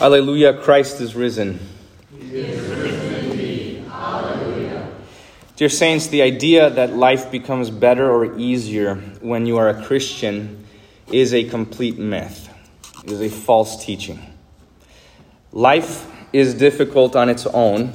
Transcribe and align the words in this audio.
Alleluia, 0.00 0.54
Christ 0.54 1.00
is 1.00 1.16
risen. 1.16 1.58
Is 2.20 2.68
risen 2.68 3.84
Dear 5.56 5.68
Saints, 5.68 6.06
the 6.06 6.22
idea 6.22 6.70
that 6.70 6.94
life 6.94 7.32
becomes 7.32 7.68
better 7.68 8.08
or 8.08 8.38
easier 8.38 8.94
when 9.20 9.44
you 9.44 9.56
are 9.56 9.68
a 9.68 9.84
Christian 9.84 10.64
is 11.10 11.34
a 11.34 11.42
complete 11.42 11.98
myth. 11.98 12.48
It 13.02 13.10
is 13.10 13.20
a 13.20 13.28
false 13.28 13.84
teaching. 13.84 14.20
Life 15.50 16.06
is 16.32 16.54
difficult 16.54 17.16
on 17.16 17.28
its 17.28 17.44
own, 17.46 17.92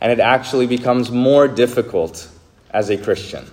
and 0.00 0.12
it 0.12 0.20
actually 0.20 0.68
becomes 0.68 1.10
more 1.10 1.48
difficult 1.48 2.28
as 2.70 2.88
a 2.88 2.96
Christian. 2.96 3.50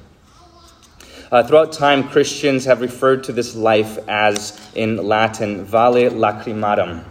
Uh, 1.31 1.41
throughout 1.41 1.71
time, 1.71 2.07
Christians 2.07 2.65
have 2.65 2.81
referred 2.81 3.23
to 3.23 3.31
this 3.31 3.55
life 3.55 3.97
as, 4.07 4.59
in 4.75 4.97
Latin, 4.97 5.65
vale 5.65 6.11
lacrimarum, 6.11 7.03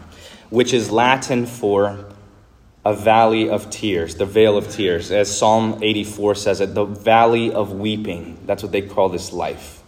which 0.51 0.73
is 0.73 0.91
Latin 0.91 1.47
for 1.47 2.07
a 2.85 2.95
valley 2.95 3.51
of 3.51 3.69
tears, 3.71 4.15
the 4.15 4.25
vale 4.25 4.57
of 4.57 4.71
tears. 4.71 5.11
As 5.11 5.37
Psalm 5.37 5.83
84 5.83 6.35
says 6.37 6.61
it, 6.61 6.75
the 6.75 6.85
valley 6.85 7.53
of 7.53 7.73
weeping. 7.73 8.39
That's 8.47 8.63
what 8.63 8.73
they 8.73 8.83
call 8.83 9.09
this 9.09 9.33
life. 9.33 9.83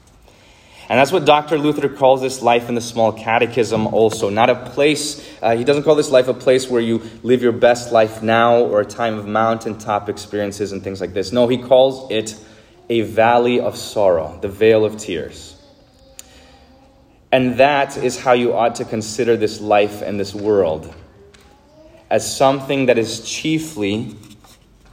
And 0.90 0.98
that's 0.98 1.12
what 1.12 1.24
Dr. 1.24 1.56
Luther 1.56 1.88
calls 1.88 2.20
this 2.20 2.42
life 2.42 2.68
in 2.68 2.74
the 2.74 2.80
small 2.80 3.12
catechism 3.12 3.86
also. 3.86 4.28
Not 4.28 4.50
a 4.50 4.56
place, 4.56 5.24
uh, 5.40 5.56
he 5.56 5.62
doesn't 5.62 5.84
call 5.84 5.94
this 5.94 6.10
life 6.10 6.26
a 6.26 6.34
place 6.34 6.68
where 6.68 6.80
you 6.80 7.00
live 7.22 7.42
your 7.42 7.52
best 7.52 7.92
life 7.92 8.24
now 8.24 8.56
or 8.56 8.80
a 8.80 8.84
time 8.84 9.16
of 9.16 9.24
mountaintop 9.24 10.08
experiences 10.08 10.72
and 10.72 10.82
things 10.82 11.00
like 11.00 11.14
this. 11.14 11.30
No, 11.30 11.46
he 11.46 11.58
calls 11.58 12.10
it 12.10 12.36
a 12.88 13.02
valley 13.02 13.60
of 13.60 13.76
sorrow, 13.76 14.36
the 14.42 14.48
vale 14.48 14.84
of 14.84 14.98
tears. 14.98 15.59
And 17.32 17.56
that 17.58 17.96
is 17.96 18.18
how 18.18 18.32
you 18.32 18.54
ought 18.54 18.74
to 18.76 18.84
consider 18.84 19.36
this 19.36 19.60
life 19.60 20.02
and 20.02 20.18
this 20.18 20.34
world 20.34 20.92
as 22.10 22.36
something 22.36 22.86
that 22.86 22.98
is 22.98 23.20
chiefly 23.20 24.16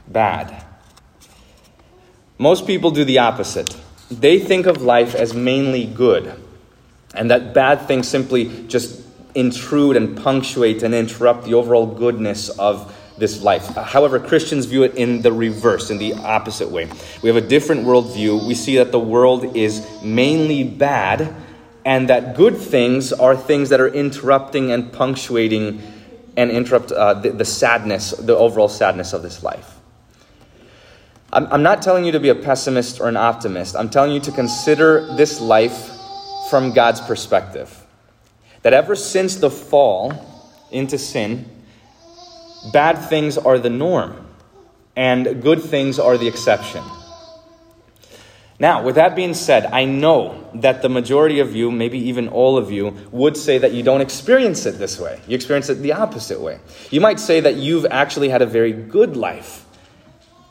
bad. 0.06 0.64
Most 2.38 2.66
people 2.66 2.92
do 2.92 3.04
the 3.04 3.18
opposite. 3.18 3.76
They 4.10 4.38
think 4.38 4.66
of 4.66 4.82
life 4.82 5.14
as 5.16 5.34
mainly 5.34 5.84
good, 5.84 6.32
and 7.12 7.30
that 7.30 7.52
bad 7.52 7.82
things 7.88 8.06
simply 8.06 8.66
just 8.68 9.02
intrude 9.34 9.96
and 9.96 10.16
punctuate 10.16 10.82
and 10.82 10.94
interrupt 10.94 11.44
the 11.44 11.54
overall 11.54 11.86
goodness 11.86 12.48
of 12.50 12.94
this 13.18 13.42
life. 13.42 13.66
However, 13.74 14.20
Christians 14.20 14.66
view 14.66 14.84
it 14.84 14.94
in 14.94 15.22
the 15.22 15.32
reverse, 15.32 15.90
in 15.90 15.98
the 15.98 16.14
opposite 16.14 16.70
way. 16.70 16.88
We 17.22 17.28
have 17.28 17.36
a 17.36 17.46
different 17.46 17.84
worldview. 17.84 18.46
We 18.46 18.54
see 18.54 18.76
that 18.76 18.92
the 18.92 19.00
world 19.00 19.56
is 19.56 19.84
mainly 20.02 20.62
bad, 20.62 21.34
and 21.88 22.10
that 22.10 22.36
good 22.36 22.54
things 22.54 23.14
are 23.14 23.34
things 23.34 23.70
that 23.70 23.80
are 23.80 23.88
interrupting 23.88 24.70
and 24.72 24.92
punctuating 24.92 25.80
and 26.36 26.50
interrupt 26.50 26.92
uh, 26.92 27.14
the, 27.14 27.30
the 27.30 27.46
sadness, 27.46 28.10
the 28.10 28.36
overall 28.36 28.68
sadness 28.68 29.14
of 29.14 29.22
this 29.22 29.42
life. 29.42 29.74
I'm, 31.32 31.46
I'm 31.46 31.62
not 31.62 31.80
telling 31.80 32.04
you 32.04 32.12
to 32.12 32.20
be 32.20 32.28
a 32.28 32.34
pessimist 32.34 33.00
or 33.00 33.08
an 33.08 33.16
optimist. 33.16 33.74
I'm 33.74 33.88
telling 33.88 34.12
you 34.12 34.20
to 34.20 34.30
consider 34.30 35.16
this 35.16 35.40
life 35.40 35.90
from 36.50 36.74
God's 36.74 37.00
perspective. 37.00 37.74
That 38.60 38.74
ever 38.74 38.94
since 38.94 39.36
the 39.36 39.48
fall 39.48 40.12
into 40.70 40.98
sin, 40.98 41.48
bad 42.70 42.98
things 42.98 43.38
are 43.38 43.58
the 43.58 43.70
norm 43.70 44.26
and 44.94 45.42
good 45.42 45.62
things 45.62 45.98
are 45.98 46.18
the 46.18 46.28
exception. 46.28 46.84
Now, 48.60 48.82
with 48.82 48.96
that 48.96 49.14
being 49.14 49.34
said, 49.34 49.66
I 49.66 49.84
know 49.84 50.48
that 50.54 50.82
the 50.82 50.88
majority 50.88 51.38
of 51.38 51.54
you, 51.54 51.70
maybe 51.70 51.98
even 52.08 52.28
all 52.28 52.56
of 52.56 52.72
you, 52.72 52.96
would 53.12 53.36
say 53.36 53.58
that 53.58 53.72
you 53.72 53.84
don't 53.84 54.00
experience 54.00 54.66
it 54.66 54.78
this 54.78 54.98
way. 54.98 55.20
You 55.28 55.36
experience 55.36 55.68
it 55.68 55.76
the 55.76 55.92
opposite 55.92 56.40
way. 56.40 56.58
You 56.90 57.00
might 57.00 57.20
say 57.20 57.38
that 57.38 57.54
you've 57.54 57.86
actually 57.86 58.30
had 58.30 58.42
a 58.42 58.46
very 58.46 58.72
good 58.72 59.16
life 59.16 59.64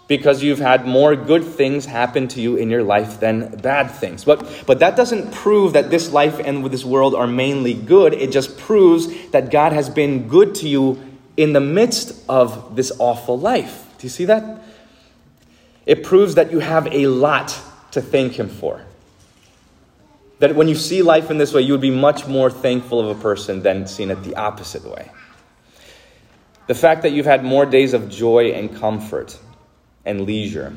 because 0.07 0.41
you've 0.41 0.59
had 0.59 0.85
more 0.85 1.17
good 1.17 1.43
things 1.43 1.85
happen 1.85 2.29
to 2.29 2.41
you 2.41 2.55
in 2.55 2.69
your 2.69 2.81
life 2.81 3.19
than 3.19 3.57
bad 3.57 3.91
things. 3.91 4.23
But, 4.23 4.63
but 4.65 4.79
that 4.79 4.95
doesn't 4.95 5.33
prove 5.33 5.73
that 5.73 5.89
this 5.89 6.09
life 6.09 6.39
and 6.39 6.65
this 6.67 6.85
world 6.85 7.13
are 7.13 7.27
mainly 7.27 7.73
good. 7.73 8.13
It 8.13 8.31
just 8.31 8.57
proves 8.57 9.31
that 9.31 9.51
God 9.51 9.73
has 9.73 9.89
been 9.89 10.29
good 10.29 10.55
to 10.55 10.69
you 10.69 11.03
in 11.35 11.51
the 11.51 11.59
midst 11.59 12.23
of 12.29 12.77
this 12.77 12.93
awful 12.99 13.37
life. 13.37 13.83
Do 13.97 14.05
you 14.05 14.09
see 14.09 14.25
that? 14.25 14.63
It 15.85 16.05
proves 16.05 16.35
that 16.35 16.51
you 16.51 16.59
have 16.59 16.87
a 16.87 17.07
lot 17.07 17.59
to 17.91 18.01
thank 18.01 18.33
Him 18.33 18.49
for. 18.49 18.81
That 20.39 20.55
when 20.55 20.67
you 20.67 20.75
see 20.75 21.01
life 21.01 21.31
in 21.31 21.37
this 21.37 21.53
way, 21.53 21.61
you 21.61 21.73
would 21.73 21.81
be 21.81 21.91
much 21.91 22.27
more 22.27 22.49
thankful 22.49 22.99
of 22.99 23.17
a 23.17 23.21
person 23.21 23.63
than 23.63 23.87
seeing 23.87 24.09
it 24.09 24.23
the 24.23 24.35
opposite 24.35 24.83
way. 24.83 25.09
The 26.67 26.75
fact 26.75 27.01
that 27.03 27.11
you've 27.11 27.25
had 27.25 27.43
more 27.43 27.65
days 27.65 27.93
of 27.93 28.09
joy 28.09 28.51
and 28.51 28.75
comfort 28.75 29.39
and 30.05 30.21
leisure 30.21 30.73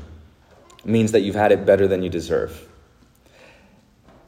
means 0.85 1.13
that 1.13 1.21
you've 1.21 1.35
had 1.35 1.53
it 1.53 1.67
better 1.67 1.87
than 1.87 2.03
you 2.03 2.09
deserve. 2.09 2.67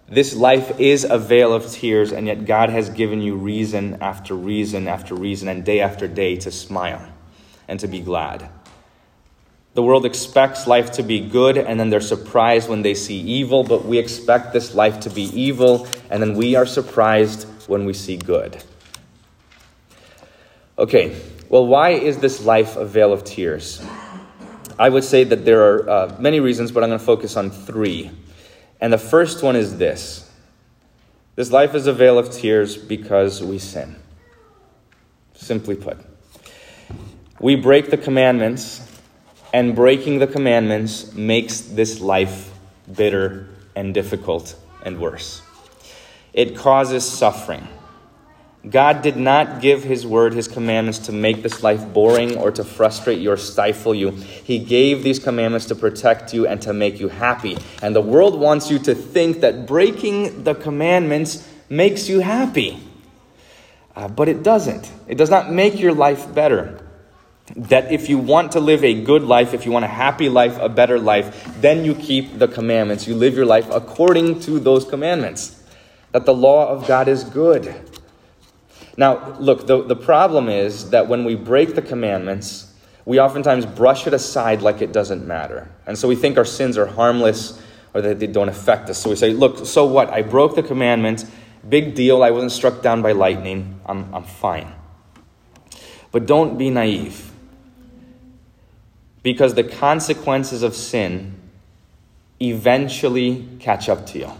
This 0.09 0.34
life 0.34 0.78
is 0.78 1.04
a 1.04 1.16
vale 1.16 1.54
of 1.54 1.71
tears, 1.71 2.12
and 2.12 2.26
yet 2.26 2.44
God 2.44 2.69
has 2.69 2.91
given 2.91 3.22
you 3.22 3.34
reason 3.34 3.97
after 4.03 4.34
reason 4.34 4.87
after 4.87 5.15
reason 5.15 5.48
and 5.48 5.65
day 5.65 5.81
after 5.81 6.06
day 6.06 6.37
to 6.37 6.50
smile 6.50 7.09
and 7.69 7.81
to 7.81 7.88
be 7.88 8.00
glad. 8.00 8.50
The 9.75 9.83
world 9.83 10.05
expects 10.05 10.66
life 10.66 10.93
to 10.93 11.03
be 11.03 11.21
good, 11.21 11.56
and 11.56 11.81
then 11.81 11.88
they're 11.88 12.00
surprised 12.00 12.69
when 12.69 12.83
they 12.83 12.94
see 12.94 13.19
evil, 13.21 13.65
but 13.65 13.87
we 13.87 13.99
expect 13.99 14.53
this 14.53 14.75
life 14.75 15.00
to 15.00 15.10
be 15.10 15.22
evil, 15.22 15.88
and 16.10 16.22
then 16.22 16.34
we 16.34 16.56
are 16.56 16.66
surprised 16.66 17.47
when 17.69 17.87
we 17.87 17.94
see 17.94 18.19
good. 18.19 18.62
Okay, 20.78 21.19
well, 21.49 21.66
why 21.66 21.91
is 21.91 22.19
this 22.19 22.44
life 22.44 22.77
a 22.77 22.84
vale 22.84 23.15
of 23.15 23.25
tears? 23.25 23.83
I 24.78 24.91
would 24.91 25.05
say 25.05 25.25
that 25.25 25.44
there 25.44 25.62
are 25.62 25.89
uh, 25.89 26.16
many 26.19 26.41
reasons, 26.41 26.71
but 26.71 26.83
I'm 26.83 26.91
going 26.91 26.99
to 26.99 27.04
focus 27.04 27.37
on 27.37 27.50
three. 27.50 28.10
And 28.81 28.93
the 28.93 28.99
first 28.99 29.43
one 29.43 29.56
is 29.56 29.78
this 29.78 30.28
this 31.34 31.50
life 31.50 31.75
is 31.75 31.87
a 31.87 31.94
vale 31.94 32.19
of 32.19 32.31
tears 32.31 32.77
because 32.77 33.43
we 33.43 33.59
sin. 33.59 33.97
Simply 35.34 35.77
put, 35.77 35.99
we 37.41 37.56
break 37.56 37.91
the 37.91 37.97
commandments 37.97 38.91
and 39.53 39.75
breaking 39.75 40.19
the 40.19 40.27
commandments 40.27 41.13
makes 41.13 41.61
this 41.61 42.01
life 42.01 42.53
bitter 42.97 43.49
and 43.77 43.93
difficult 43.93 44.57
and 44.85 44.99
worse. 44.99 45.43
It 46.33 46.57
causes 46.57 47.05
suffering. 47.05 47.69
God 48.69 49.03
did 49.03 49.17
not 49.17 49.61
give 49.61 49.83
His 49.83 50.07
word, 50.07 50.35
His 50.35 50.47
commandments, 50.47 51.01
to 51.01 51.13
make 51.13 51.43
this 51.43 51.63
life 51.63 51.93
boring 51.93 52.39
or 52.39 52.53
to 52.53 52.63
frustrate 52.63 53.19
you 53.19 53.33
or 53.33 53.37
stifle 53.37 53.95
you. 53.95 54.11
He 54.11 54.61
gave 54.61 55.03
these 55.03 55.19
commandments 55.19 55.67
to 55.67 55.75
protect 55.75 56.33
you 56.33 56.47
and 56.47 56.63
to 56.63 56.73
make 56.73 57.01
you 57.01 57.09
happy. 57.09 57.59
And 57.83 57.95
the 57.95 58.01
world 58.01 58.39
wants 58.39 58.71
you 58.71 58.79
to 58.81 58.95
think 58.95 59.41
that 59.41 59.67
breaking 59.67 60.45
the 60.45 60.55
commandments 60.55 61.47
makes 61.69 62.09
you 62.09 62.21
happy. 62.21 62.79
Uh, 63.97 64.09
but 64.09 64.29
it 64.29 64.43
doesn't. 64.43 64.91
It 65.09 65.17
does 65.17 65.29
not 65.29 65.51
make 65.51 65.79
your 65.79 65.93
life 65.93 66.33
better 66.33 66.81
that 67.56 67.91
if 67.92 68.08
you 68.08 68.19
want 68.19 68.53
to 68.53 68.60
live 68.60 68.84
a 68.84 69.03
good 69.03 69.22
life, 69.22 69.53
if 69.53 69.66
you 69.66 69.72
want 69.72 69.84
a 69.84 69.88
happy 69.88 70.28
life, 70.28 70.58
a 70.58 70.69
better 70.69 70.98
life, 70.98 71.48
then 71.60 71.84
you 71.84 71.94
keep 71.94 72.38
the 72.38 72.48
commandments. 72.48 73.06
You 73.06 73.14
live 73.14 73.34
your 73.34 73.47
life 73.47 73.69
according 73.70 74.41
to 74.41 74.58
those 74.58 74.84
commandments. 74.84 75.62
That 76.12 76.25
the 76.25 76.34
law 76.34 76.69
of 76.69 76.86
God 76.86 77.08
is 77.08 77.25
good. 77.25 77.75
Now, 78.97 79.36
look, 79.38 79.66
the, 79.66 79.82
the 79.82 79.97
problem 79.97 80.48
is 80.48 80.91
that 80.91 81.08
when 81.08 81.25
we 81.25 81.34
break 81.34 81.75
the 81.75 81.82
commandments, 81.82 82.72
we 83.04 83.19
oftentimes 83.19 83.66
brush 83.66 84.06
it 84.06 84.14
aside 84.14 84.62
like 84.62 84.80
it 84.80 84.92
doesn't 84.92 85.26
matter. 85.26 85.70
And 85.86 85.98
so 85.98 86.06
we 86.06 86.14
think 86.14 86.38
our 86.38 86.44
sins 86.44 86.78
are 86.78 86.86
harmless 86.86 87.60
or 87.94 88.03
that 88.03 88.20
they 88.20 88.26
don't 88.26 88.48
affect 88.48 88.88
us. 88.88 88.98
So 88.98 89.10
we 89.10 89.16
say, 89.16 89.32
look, 89.32 89.66
so 89.66 89.84
what? 89.86 90.10
I 90.10 90.22
broke 90.22 90.54
the 90.54 90.62
commandment. 90.62 91.24
Big 91.69 91.94
deal. 91.94 92.22
I 92.22 92.30
wasn't 92.30 92.53
struck 92.53 92.82
down 92.82 93.03
by 93.03 93.12
lightning. 93.12 93.80
I'm, 93.86 94.14
I'm 94.14 94.24
fine. 94.24 94.72
But 96.12 96.27
don't 96.27 96.59
be 96.59 96.71
naive 96.71 97.32
because 99.22 99.54
the 99.54 99.65
consequences 99.65 100.63
of 100.63 100.74
sin 100.74 101.34
eventually 102.41 103.48
catch 103.60 103.89
up 103.89 104.07
to 104.07 104.19
you. 104.19 104.33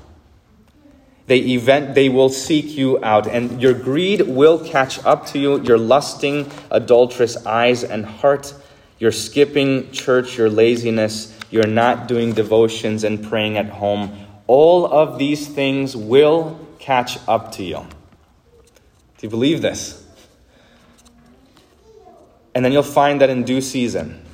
They, 1.27 1.39
event, 1.39 1.95
they 1.95 2.09
will 2.09 2.29
seek 2.29 2.77
you 2.77 3.03
out, 3.05 3.29
and 3.29 3.63
your 3.63 3.75
greed 3.75 4.23
will 4.23 4.59
catch 4.59 5.03
up 5.05 5.27
to 5.27 5.39
you, 5.39 5.63
your 5.63 5.79
lusting, 5.79 6.51
adulterous 6.71 7.47
eyes 7.47 7.85
and 7.85 8.05
heart, 8.05 8.53
your 8.99 9.13
skipping 9.13 9.91
church, 9.93 10.37
your 10.37 10.51
laziness, 10.51 11.39
your 11.51 11.67
not 11.67 12.09
doing 12.09 12.33
devotions 12.33 13.05
and 13.05 13.23
praying 13.23 13.57
at 13.57 13.69
home. 13.69 14.27
All 14.47 14.87
of 14.87 15.19
these 15.19 15.47
things 15.47 15.97
will 15.97 16.59
catch 16.79 17.19
up 17.29 17.53
to 17.53 17.63
you. 17.63 17.87
Do 19.19 19.27
you 19.27 19.29
believe 19.29 19.63
this? 19.63 20.05
And 22.55 22.65
then 22.65 22.73
you'll 22.73 22.83
find 22.83 23.21
that 23.21 23.31
in 23.31 23.45
due 23.45 23.61
season, 23.61 24.25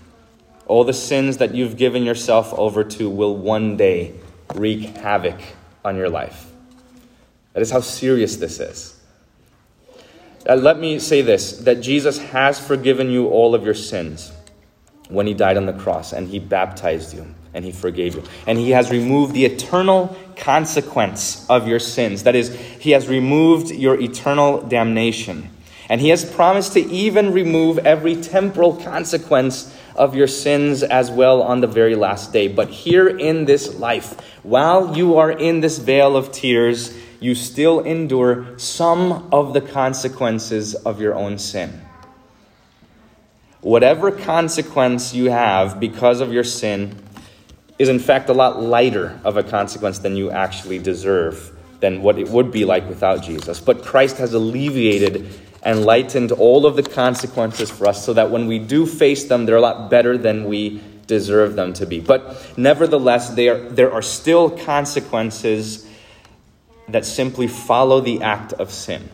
all 0.69 0.85
the 0.85 0.93
sins 0.93 1.39
that 1.39 1.55
you've 1.55 1.77
given 1.77 2.05
yourself 2.05 2.53
over 2.55 2.85
to 2.85 3.09
will 3.11 3.37
one 3.37 3.77
day 3.77 4.15
wreak 4.55 4.83
havoc 4.99 5.41
on 5.85 5.97
your 5.97 6.09
life. 6.09 6.53
That 7.55 7.63
is 7.63 7.71
how 7.71 7.81
serious 7.81 8.37
this 8.37 8.61
is. 8.61 9.01
Uh, 10.49 10.55
let 10.55 10.79
me 10.79 10.99
say 10.99 11.23
this 11.23 11.59
that 11.59 11.81
Jesus 11.81 12.19
has 12.19 12.65
forgiven 12.65 13.11
you 13.11 13.29
all 13.29 13.55
of 13.55 13.65
your 13.65 13.75
sins 13.75 14.33
when 15.09 15.27
he 15.27 15.35
died 15.35 15.57
on 15.57 15.67
the 15.67 15.73
cross 15.73 16.13
and 16.13 16.29
he 16.29 16.39
baptized 16.39 17.15
you 17.15 17.35
and 17.55 17.65
he 17.65 17.73
forgave 17.73 18.15
you. 18.15 18.23
And 18.47 18.59
he 18.59 18.71
has 18.71 18.91
removed 18.91 19.35
the 19.35 19.45
eternal 19.45 20.17
consequence 20.37 21.49
of 21.49 21.67
your 21.67 21.81
sins. 21.81 22.23
That 22.23 22.35
is, 22.35 22.55
he 22.55 22.93
has 22.93 23.09
removed 23.09 23.71
your 23.71 24.01
eternal 24.01 24.63
damnation. 24.63 25.51
And 25.89 26.01
he 26.01 26.11
has 26.11 26.25
promised 26.25 26.75
to 26.75 26.81
even 26.81 27.33
remove 27.33 27.79
every 27.79 28.17
temporal 28.17 28.77
consequence 28.77 29.75
of 29.99 30.15
your 30.15 30.29
sins 30.29 30.83
as 30.83 31.11
well 31.11 31.43
on 31.43 31.61
the 31.61 31.67
very 31.67 31.95
last 31.95 32.33
day. 32.33 32.49
But 32.49 32.71
here 32.71 33.09
in 33.09 33.45
this 33.45 33.75
life, 33.75 34.19
while 34.43 34.97
you 34.97 35.19
are 35.19 35.31
in 35.31 35.61
this 35.61 35.79
vale 35.79 36.17
of 36.17 36.33
tears, 36.33 36.97
you 37.21 37.35
still 37.35 37.81
endure 37.81 38.59
some 38.59 39.29
of 39.33 39.53
the 39.53 39.61
consequences 39.61 40.75
of 40.75 41.01
your 41.01 41.15
own 41.15 41.37
sin. 41.37 41.83
Whatever 43.61 44.13
consequence 44.13 45.13
you 45.13 45.31
have 45.31 45.81
because 45.81 46.21
of 46.21 46.33
your 46.33 46.45
sin 46.45 46.95
is, 47.79 47.89
in 47.89 47.99
fact, 47.99 48.29
a 48.29 48.33
lot 48.33 48.63
lighter 48.63 49.21
of 49.25 49.37
a 49.37 49.43
consequence 49.43 49.99
than 49.99 50.17
you 50.17 50.31
actually 50.31 50.79
deserve, 50.79 51.53
than 51.81 52.03
what 52.03 52.19
it 52.19 52.29
would 52.29 52.53
be 52.53 52.65
like 52.65 52.89
without 52.89 53.23
Jesus. 53.23 53.59
But 53.59 53.85
Christ 53.85 54.19
has 54.19 54.33
alleviated 54.33 55.29
and 55.63 55.85
lightened 55.85 56.33
all 56.33 56.67
of 56.67 56.77
the 56.77 56.83
consequences 56.83 57.71
for 57.71 57.87
us 57.87 58.05
so 58.05 58.13
that 58.15 58.31
when 58.31 58.47
we 58.47 58.59
do 58.59 58.87
face 58.87 59.25
them, 59.25 59.47
they're 59.47 59.57
a 59.57 59.61
lot 59.61 59.91
better 59.91 60.17
than 60.17 60.45
we 60.45 60.81
deserve 61.07 61.57
them 61.57 61.73
to 61.73 61.87
be. 61.87 62.01
But 62.01 62.57
nevertheless, 62.57 63.37
are, 63.37 63.69
there 63.69 63.93
are 63.93 64.03
still 64.03 64.51
consequences 64.51 65.89
that 66.89 67.05
simply 67.05 67.49
follow 67.49 68.01
the 68.01 68.23
act 68.23 68.53
of 68.55 68.71
sin. 68.71 69.09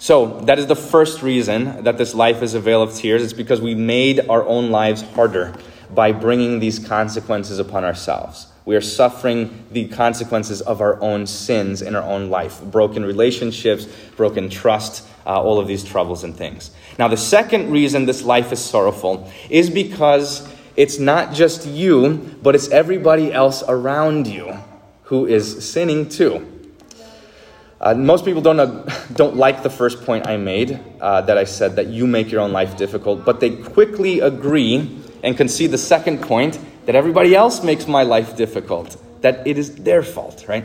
So, 0.00 0.40
that 0.42 0.58
is 0.58 0.66
the 0.66 0.76
first 0.76 1.22
reason 1.22 1.84
that 1.84 1.98
this 1.98 2.14
life 2.14 2.42
is 2.42 2.54
a 2.54 2.60
vale 2.60 2.82
of 2.82 2.94
tears. 2.94 3.22
It's 3.22 3.32
because 3.32 3.60
we 3.60 3.74
made 3.74 4.28
our 4.28 4.46
own 4.46 4.70
lives 4.70 5.02
harder 5.02 5.54
by 5.92 6.12
bringing 6.12 6.60
these 6.60 6.78
consequences 6.78 7.58
upon 7.58 7.84
ourselves. 7.84 8.47
We 8.68 8.76
are 8.76 8.82
suffering 8.82 9.64
the 9.70 9.88
consequences 9.88 10.60
of 10.60 10.82
our 10.82 11.00
own 11.00 11.26
sins 11.26 11.80
in 11.80 11.96
our 11.96 12.02
own 12.02 12.28
life 12.28 12.62
broken 12.62 13.02
relationships, 13.02 13.86
broken 14.14 14.50
trust, 14.50 15.08
uh, 15.24 15.40
all 15.40 15.58
of 15.58 15.66
these 15.66 15.82
troubles 15.82 16.22
and 16.22 16.36
things. 16.36 16.70
Now, 16.98 17.08
the 17.08 17.16
second 17.16 17.70
reason 17.70 18.04
this 18.04 18.22
life 18.24 18.52
is 18.52 18.62
sorrowful 18.62 19.32
is 19.48 19.70
because 19.70 20.46
it's 20.76 20.98
not 20.98 21.32
just 21.32 21.66
you, 21.66 22.36
but 22.42 22.54
it's 22.54 22.68
everybody 22.68 23.32
else 23.32 23.64
around 23.66 24.26
you 24.26 24.58
who 25.04 25.24
is 25.24 25.66
sinning 25.66 26.06
too. 26.06 26.46
Uh, 27.80 27.94
most 27.94 28.26
people 28.26 28.42
don't, 28.42 28.60
uh, 28.60 28.84
don't 29.14 29.36
like 29.36 29.62
the 29.62 29.70
first 29.70 30.04
point 30.04 30.26
I 30.26 30.36
made, 30.36 30.78
uh, 31.00 31.22
that 31.22 31.38
I 31.38 31.44
said 31.44 31.76
that 31.76 31.86
you 31.86 32.06
make 32.06 32.30
your 32.30 32.42
own 32.42 32.52
life 32.52 32.76
difficult, 32.76 33.24
but 33.24 33.40
they 33.40 33.48
quickly 33.48 34.20
agree 34.20 35.02
and 35.22 35.38
concede 35.38 35.70
the 35.70 35.78
second 35.78 36.20
point 36.20 36.58
that 36.88 36.96
everybody 36.96 37.34
else 37.34 37.62
makes 37.62 37.86
my 37.86 38.02
life 38.02 38.34
difficult, 38.34 38.96
that 39.20 39.46
it 39.46 39.58
is 39.58 39.74
their 39.74 40.02
fault, 40.02 40.46
right? 40.48 40.64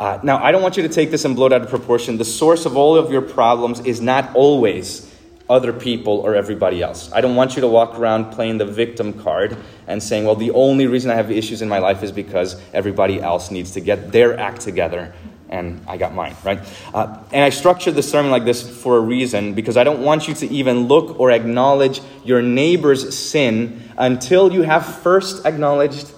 Uh, 0.00 0.18
now, 0.24 0.42
I 0.42 0.50
don't 0.50 0.62
want 0.62 0.76
you 0.76 0.82
to 0.82 0.88
take 0.88 1.12
this 1.12 1.24
and 1.24 1.36
blow 1.36 1.46
it 1.46 1.52
out 1.52 1.62
of 1.62 1.68
proportion. 1.68 2.18
The 2.18 2.24
source 2.24 2.66
of 2.66 2.76
all 2.76 2.96
of 2.96 3.12
your 3.12 3.22
problems 3.22 3.78
is 3.78 4.00
not 4.00 4.34
always 4.34 5.08
other 5.48 5.72
people 5.72 6.14
or 6.14 6.34
everybody 6.34 6.82
else. 6.82 7.12
I 7.12 7.20
don't 7.20 7.36
want 7.36 7.54
you 7.54 7.60
to 7.60 7.68
walk 7.68 7.96
around 7.96 8.32
playing 8.32 8.58
the 8.58 8.66
victim 8.66 9.12
card 9.12 9.56
and 9.86 10.02
saying, 10.02 10.24
well, 10.24 10.34
the 10.34 10.50
only 10.50 10.88
reason 10.88 11.08
I 11.12 11.14
have 11.14 11.30
issues 11.30 11.62
in 11.62 11.68
my 11.68 11.78
life 11.78 12.02
is 12.02 12.10
because 12.10 12.60
everybody 12.74 13.22
else 13.22 13.52
needs 13.52 13.70
to 13.72 13.80
get 13.80 14.10
their 14.10 14.36
act 14.40 14.62
together 14.62 15.14
and 15.50 15.82
I 15.86 15.96
got 15.96 16.14
mine, 16.14 16.34
right? 16.44 16.60
Uh, 16.94 17.18
and 17.32 17.44
I 17.44 17.50
structured 17.50 17.96
the 17.96 18.02
sermon 18.02 18.30
like 18.30 18.44
this 18.44 18.62
for 18.82 18.96
a 18.96 19.00
reason 19.00 19.54
because 19.54 19.76
I 19.76 19.84
don't 19.84 20.02
want 20.02 20.28
you 20.28 20.34
to 20.34 20.46
even 20.46 20.86
look 20.86 21.18
or 21.18 21.32
acknowledge 21.32 22.00
your 22.24 22.40
neighbor's 22.40 23.16
sin 23.18 23.82
until 23.98 24.52
you 24.52 24.62
have 24.62 24.86
first 25.02 25.44
acknowledged 25.44 26.12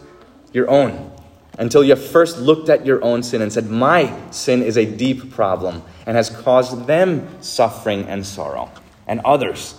your 0.53 0.71
own. 0.71 1.11
Until 1.59 1.83
you 1.85 1.91
have 1.91 2.05
first 2.05 2.39
looked 2.39 2.69
at 2.69 2.87
your 2.87 3.03
own 3.05 3.23
sin 3.23 3.43
and 3.43 3.53
said, 3.53 3.69
My 3.69 4.31
sin 4.31 4.63
is 4.63 4.77
a 4.77 4.85
deep 4.85 5.33
problem 5.33 5.83
and 6.07 6.17
has 6.17 6.31
caused 6.31 6.87
them 6.87 7.43
suffering 7.43 8.07
and 8.07 8.25
sorrow 8.25 8.71
and 9.07 9.21
others. 9.25 9.75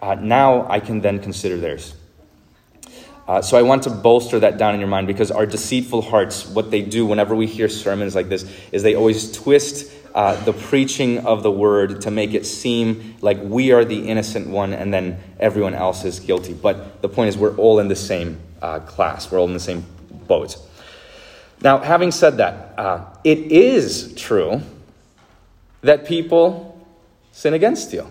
Uh, 0.00 0.14
now 0.14 0.68
I 0.68 0.80
can 0.80 1.00
then 1.00 1.18
consider 1.20 1.56
theirs. 1.56 1.94
Uh, 3.26 3.40
so 3.40 3.56
I 3.56 3.62
want 3.62 3.84
to 3.84 3.90
bolster 3.90 4.38
that 4.40 4.58
down 4.58 4.74
in 4.74 4.80
your 4.80 4.88
mind 4.88 5.06
because 5.06 5.30
our 5.30 5.46
deceitful 5.46 6.02
hearts, 6.02 6.46
what 6.46 6.70
they 6.70 6.82
do 6.82 7.06
whenever 7.06 7.34
we 7.34 7.46
hear 7.46 7.68
sermons 7.68 8.14
like 8.14 8.28
this, 8.28 8.44
is 8.70 8.82
they 8.82 8.94
always 8.94 9.32
twist 9.32 9.90
uh, 10.14 10.42
the 10.44 10.52
preaching 10.52 11.18
of 11.26 11.42
the 11.42 11.50
word 11.50 12.02
to 12.02 12.10
make 12.10 12.34
it 12.34 12.44
seem 12.44 13.16
like 13.22 13.38
we 13.42 13.72
are 13.72 13.84
the 13.84 14.08
innocent 14.08 14.46
one 14.46 14.72
and 14.72 14.92
then 14.92 15.18
everyone 15.40 15.74
else 15.74 16.04
is 16.04 16.20
guilty. 16.20 16.52
But 16.52 17.00
the 17.00 17.08
point 17.08 17.30
is, 17.30 17.38
we're 17.38 17.56
all 17.56 17.80
in 17.80 17.88
the 17.88 17.96
same 17.96 18.38
uh, 18.60 18.80
class, 18.80 19.30
we're 19.30 19.40
all 19.40 19.48
in 19.48 19.54
the 19.54 19.60
same 19.60 19.84
boat. 20.28 20.56
Now, 21.62 21.78
having 21.78 22.10
said 22.10 22.36
that, 22.36 22.78
uh, 22.78 23.04
it 23.24 23.38
is 23.38 24.14
true 24.16 24.60
that 25.80 26.06
people 26.06 26.86
sin 27.32 27.54
against 27.54 27.92
you. 27.92 28.06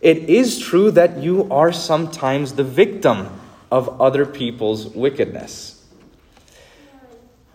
It 0.00 0.28
is 0.28 0.58
true 0.58 0.90
that 0.92 1.18
you 1.18 1.48
are 1.50 1.72
sometimes 1.72 2.54
the 2.54 2.64
victim 2.64 3.28
of 3.72 4.02
other 4.02 4.26
people's 4.26 4.86
wickedness. 4.88 5.82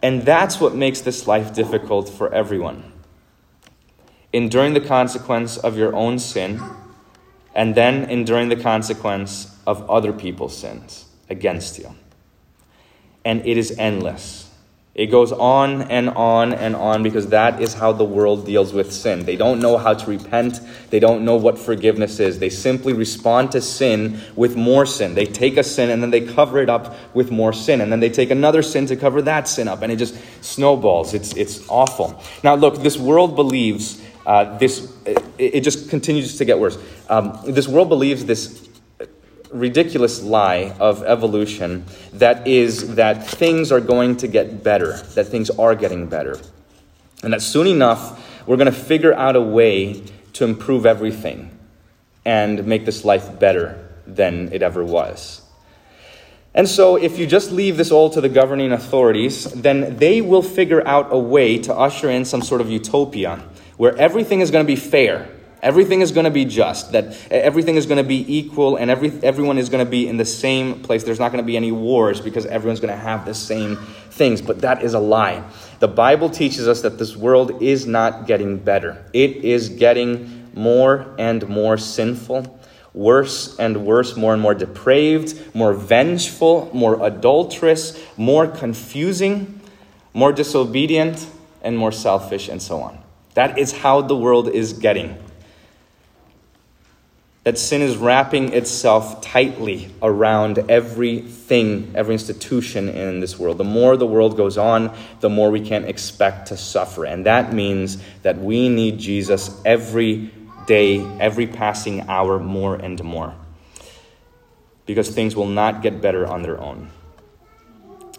And 0.01 0.23
that's 0.23 0.59
what 0.59 0.73
makes 0.73 1.01
this 1.01 1.27
life 1.27 1.53
difficult 1.53 2.09
for 2.09 2.33
everyone. 2.33 2.91
Enduring 4.33 4.73
the 4.73 4.81
consequence 4.81 5.57
of 5.57 5.77
your 5.77 5.95
own 5.95 6.17
sin, 6.17 6.59
and 7.53 7.75
then 7.75 8.09
enduring 8.09 8.49
the 8.49 8.55
consequence 8.55 9.55
of 9.67 9.87
other 9.89 10.11
people's 10.11 10.57
sins 10.57 11.05
against 11.29 11.77
you. 11.77 11.95
And 13.23 13.45
it 13.45 13.57
is 13.57 13.75
endless. 13.77 14.46
It 14.97 15.11
goes 15.11 15.31
on 15.31 15.83
and 15.83 16.09
on 16.09 16.53
and 16.53 16.75
on 16.75 17.03
because 17.03 17.27
that 17.27 17.61
is 17.61 17.75
how 17.75 17.91
the 17.91 18.03
world 18.03 18.47
deals 18.47 18.73
with 18.73 18.91
sin. 18.91 19.25
They 19.25 19.35
don't 19.35 19.59
know 19.59 19.77
how 19.77 19.93
to 19.93 20.09
repent. 20.09 20.59
They 20.89 20.99
don't 20.99 21.23
know 21.23 21.35
what 21.35 21.59
forgiveness 21.59 22.19
is. 22.19 22.39
They 22.39 22.49
simply 22.49 22.93
respond 22.93 23.51
to 23.51 23.61
sin 23.61 24.19
with 24.35 24.55
more 24.55 24.87
sin. 24.87 25.13
They 25.13 25.27
take 25.27 25.57
a 25.57 25.63
sin 25.63 25.91
and 25.91 26.01
then 26.01 26.09
they 26.09 26.21
cover 26.21 26.57
it 26.57 26.67
up 26.67 26.95
with 27.13 27.29
more 27.29 27.53
sin. 27.53 27.79
And 27.79 27.91
then 27.91 27.99
they 27.99 28.09
take 28.09 28.31
another 28.31 28.63
sin 28.63 28.87
to 28.87 28.95
cover 28.95 29.21
that 29.21 29.47
sin 29.47 29.67
up. 29.67 29.83
And 29.83 29.91
it 29.91 29.97
just 29.97 30.15
snowballs. 30.41 31.13
It's, 31.13 31.31
it's 31.35 31.69
awful. 31.69 32.19
Now, 32.43 32.55
look, 32.55 32.81
this 32.81 32.97
world 32.97 33.35
believes 33.35 34.01
uh, 34.25 34.57
this, 34.57 34.91
it, 35.05 35.23
it, 35.37 35.61
just 35.61 35.91
continues 35.91 36.39
to 36.39 36.43
get 36.43 36.59
worse. 36.59 36.77
Um, 37.07 37.39
this 37.45 37.67
world 37.67 37.87
believes 37.87 38.25
this 38.25 38.67
ridiculous 39.51 40.21
lie 40.21 40.75
of 40.79 41.03
evolution 41.03 41.85
that 42.13 42.47
is 42.47 42.95
that 42.95 43.27
things 43.27 43.71
are 43.71 43.81
going 43.81 44.17
to 44.17 44.27
get 44.27 44.63
better, 44.63 44.97
that 45.15 45.27
things 45.27 45.49
are 45.51 45.75
getting 45.75 46.07
better. 46.07 46.39
And 47.23 47.33
that 47.33 47.41
soon 47.41 47.67
enough, 47.67 48.47
we're 48.47 48.57
going 48.57 48.71
to 48.71 48.79
figure 48.79 49.13
out 49.13 49.35
a 49.35 49.41
way 49.41 50.03
to 50.33 50.45
improve 50.45 50.85
everything 50.85 51.51
and 52.25 52.65
make 52.65 52.85
this 52.85 53.03
life 53.05 53.39
better 53.39 53.87
than 54.05 54.51
it 54.53 54.61
ever 54.61 54.83
was. 54.83 55.41
And 56.53 56.67
so, 56.67 56.95
if 56.95 57.19
you 57.19 57.27
just 57.27 57.51
leave 57.51 57.77
this 57.77 57.91
all 57.91 58.09
to 58.09 58.19
the 58.19 58.29
governing 58.29 58.71
authorities, 58.71 59.43
then 59.43 59.97
they 59.97 60.21
will 60.21 60.41
figure 60.41 60.85
out 60.87 61.07
a 61.11 61.17
way 61.17 61.59
to 61.59 61.73
usher 61.73 62.09
in 62.09 62.25
some 62.25 62.41
sort 62.41 62.61
of 62.61 62.69
utopia 62.69 63.43
where 63.77 63.95
everything 63.97 64.41
is 64.41 64.49
going 64.49 64.65
to 64.65 64.67
be 64.67 64.75
fair 64.75 65.29
Everything 65.61 66.01
is 66.01 66.11
going 66.11 66.25
to 66.25 66.31
be 66.31 66.45
just, 66.45 66.91
that 66.91 67.17
everything 67.31 67.75
is 67.75 67.87
going 67.87 67.97
to 67.97 68.07
be 68.07 68.23
equal, 68.37 68.75
and 68.75 68.91
every, 68.91 69.11
everyone 69.23 69.57
is 69.57 69.69
going 69.69 69.83
to 69.83 69.89
be 69.89 70.07
in 70.07 70.17
the 70.17 70.25
same 70.25 70.83
place. 70.83 71.03
There's 71.03 71.19
not 71.19 71.31
going 71.31 71.43
to 71.43 71.47
be 71.47 71.57
any 71.57 71.71
wars 71.71 72.21
because 72.21 72.45
everyone's 72.45 72.79
going 72.79 72.93
to 72.93 72.99
have 72.99 73.25
the 73.25 73.33
same 73.33 73.77
things. 74.11 74.39
But 74.39 74.61
that 74.61 74.83
is 74.83 74.93
a 74.93 74.99
lie. 74.99 75.43
The 75.79 75.87
Bible 75.87 76.29
teaches 76.29 76.67
us 76.67 76.81
that 76.81 76.99
this 76.99 77.15
world 77.15 77.61
is 77.61 77.87
not 77.87 78.27
getting 78.27 78.57
better, 78.57 79.03
it 79.13 79.37
is 79.37 79.69
getting 79.69 80.51
more 80.53 81.15
and 81.17 81.47
more 81.47 81.77
sinful, 81.77 82.59
worse 82.93 83.57
and 83.57 83.85
worse, 83.85 84.15
more 84.15 84.33
and 84.33 84.41
more 84.41 84.53
depraved, 84.53 85.55
more 85.55 85.73
vengeful, 85.73 86.69
more 86.73 87.03
adulterous, 87.05 87.99
more 88.15 88.47
confusing, 88.47 89.59
more 90.13 90.31
disobedient, 90.31 91.27
and 91.63 91.77
more 91.77 91.91
selfish, 91.91 92.47
and 92.47 92.61
so 92.61 92.81
on. 92.81 92.99
That 93.33 93.57
is 93.57 93.71
how 93.71 94.01
the 94.01 94.15
world 94.15 94.49
is 94.49 94.73
getting 94.73 95.17
that 97.47 97.57
sin 97.57 97.81
is 97.81 97.95
wrapping 97.95 98.51
itself 98.51 99.21
tightly 99.21 99.89
around 100.01 100.59
everything, 100.69 101.89
every 101.95 102.13
institution 102.13 102.89
in 102.89 103.21
this 103.21 103.39
world. 103.39 103.57
The 103.57 103.63
more 103.63 103.95
the 103.95 104.05
world 104.05 104.35
goes 104.35 104.57
on, 104.57 104.93
the 105.21 105.29
more 105.29 105.49
we 105.49 105.61
can 105.61 105.85
expect 105.85 106.49
to 106.49 106.57
suffer. 106.57 107.05
And 107.05 107.25
that 107.25 107.53
means 107.53 108.03
that 108.23 108.37
we 108.37 108.67
need 108.67 108.99
Jesus 108.99 109.61
every 109.63 110.29
day, 110.65 110.99
every 111.21 111.47
passing 111.47 112.09
hour, 112.09 112.37
more 112.37 112.75
and 112.75 113.01
more. 113.01 113.33
Because 114.85 115.07
things 115.07 115.33
will 115.33 115.47
not 115.47 115.81
get 115.81 116.01
better 116.01 116.27
on 116.27 116.41
their 116.41 116.59
own. 116.59 116.89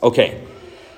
Okay, 0.03 0.43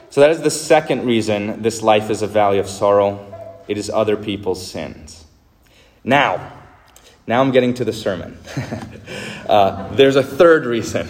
so 0.08 0.20
that 0.20 0.30
is 0.30 0.40
the 0.40 0.52
second 0.52 1.04
reason 1.04 1.62
this 1.62 1.82
life 1.82 2.10
is 2.10 2.22
a 2.22 2.28
valley 2.28 2.60
of 2.60 2.68
sorrow 2.68 3.26
it 3.66 3.76
is 3.76 3.90
other 3.90 4.16
people's 4.16 4.64
sins. 4.64 5.24
Now, 6.04 6.59
now 7.30 7.40
I'm 7.40 7.52
getting 7.52 7.74
to 7.74 7.84
the 7.84 7.92
sermon. 7.92 8.36
uh, 9.48 9.94
there's 9.94 10.16
a 10.16 10.22
third 10.22 10.66
reason. 10.66 11.08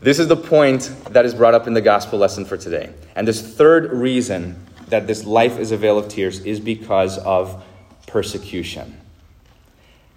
This 0.00 0.18
is 0.18 0.28
the 0.28 0.36
point 0.36 0.94
that 1.10 1.24
is 1.24 1.34
brought 1.34 1.54
up 1.54 1.66
in 1.66 1.72
the 1.72 1.80
gospel 1.80 2.18
lesson 2.18 2.44
for 2.44 2.58
today. 2.58 2.92
And 3.16 3.26
this 3.26 3.40
third 3.40 3.90
reason 3.90 4.62
that 4.88 5.06
this 5.06 5.24
life 5.24 5.58
is 5.58 5.72
a 5.72 5.78
vale 5.78 5.98
of 5.98 6.08
tears 6.08 6.40
is 6.40 6.60
because 6.60 7.16
of 7.16 7.64
persecution. 8.06 9.00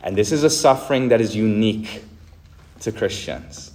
And 0.01 0.17
this 0.17 0.33
is 0.33 0.43
a 0.43 0.49
suffering 0.49 1.07
that 1.07 1.21
is 1.21 1.33
unique 1.33 2.03
to 2.81 2.91
Christians. 2.91 3.71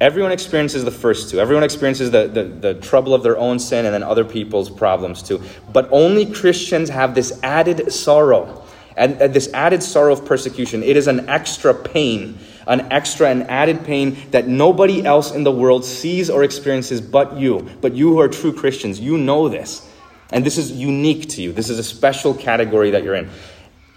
Everyone 0.00 0.30
experiences 0.30 0.84
the 0.84 0.92
first 0.92 1.30
two. 1.30 1.40
Everyone 1.40 1.64
experiences 1.64 2.12
the, 2.12 2.28
the, 2.28 2.44
the, 2.44 2.74
trouble 2.74 3.12
of 3.12 3.24
their 3.24 3.36
own 3.38 3.58
sin 3.58 3.86
and 3.86 3.94
then 3.94 4.04
other 4.04 4.24
people's 4.24 4.70
problems 4.70 5.20
too. 5.20 5.42
But 5.72 5.88
only 5.90 6.26
Christians 6.26 6.88
have 6.90 7.16
this 7.16 7.40
added 7.42 7.92
sorrow 7.92 8.62
and 8.96 9.20
uh, 9.20 9.28
this 9.28 9.52
added 9.52 9.82
sorrow 9.82 10.12
of 10.12 10.24
persecution. 10.24 10.82
It 10.82 10.96
is 10.96 11.06
an 11.06 11.28
extra 11.28 11.74
pain, 11.74 12.38
an 12.66 12.92
extra 12.92 13.30
and 13.30 13.48
added 13.50 13.84
pain 13.84 14.16
that 14.30 14.46
nobody 14.46 15.04
else 15.04 15.32
in 15.32 15.44
the 15.44 15.52
world 15.52 15.84
sees 15.84 16.28
or 16.30 16.44
experiences 16.44 17.00
but 17.00 17.36
you. 17.36 17.68
But 17.80 17.94
you 17.94 18.10
who 18.10 18.20
are 18.20 18.28
true 18.28 18.52
Christians, 18.52 19.00
you 19.00 19.18
know 19.18 19.48
this. 19.48 19.88
And 20.30 20.44
this 20.44 20.58
is 20.58 20.72
unique 20.72 21.28
to 21.30 21.42
you. 21.42 21.52
This 21.52 21.68
is 21.68 21.78
a 21.78 21.84
special 21.84 22.34
category 22.34 22.90
that 22.90 23.02
you're 23.02 23.14
in. 23.14 23.30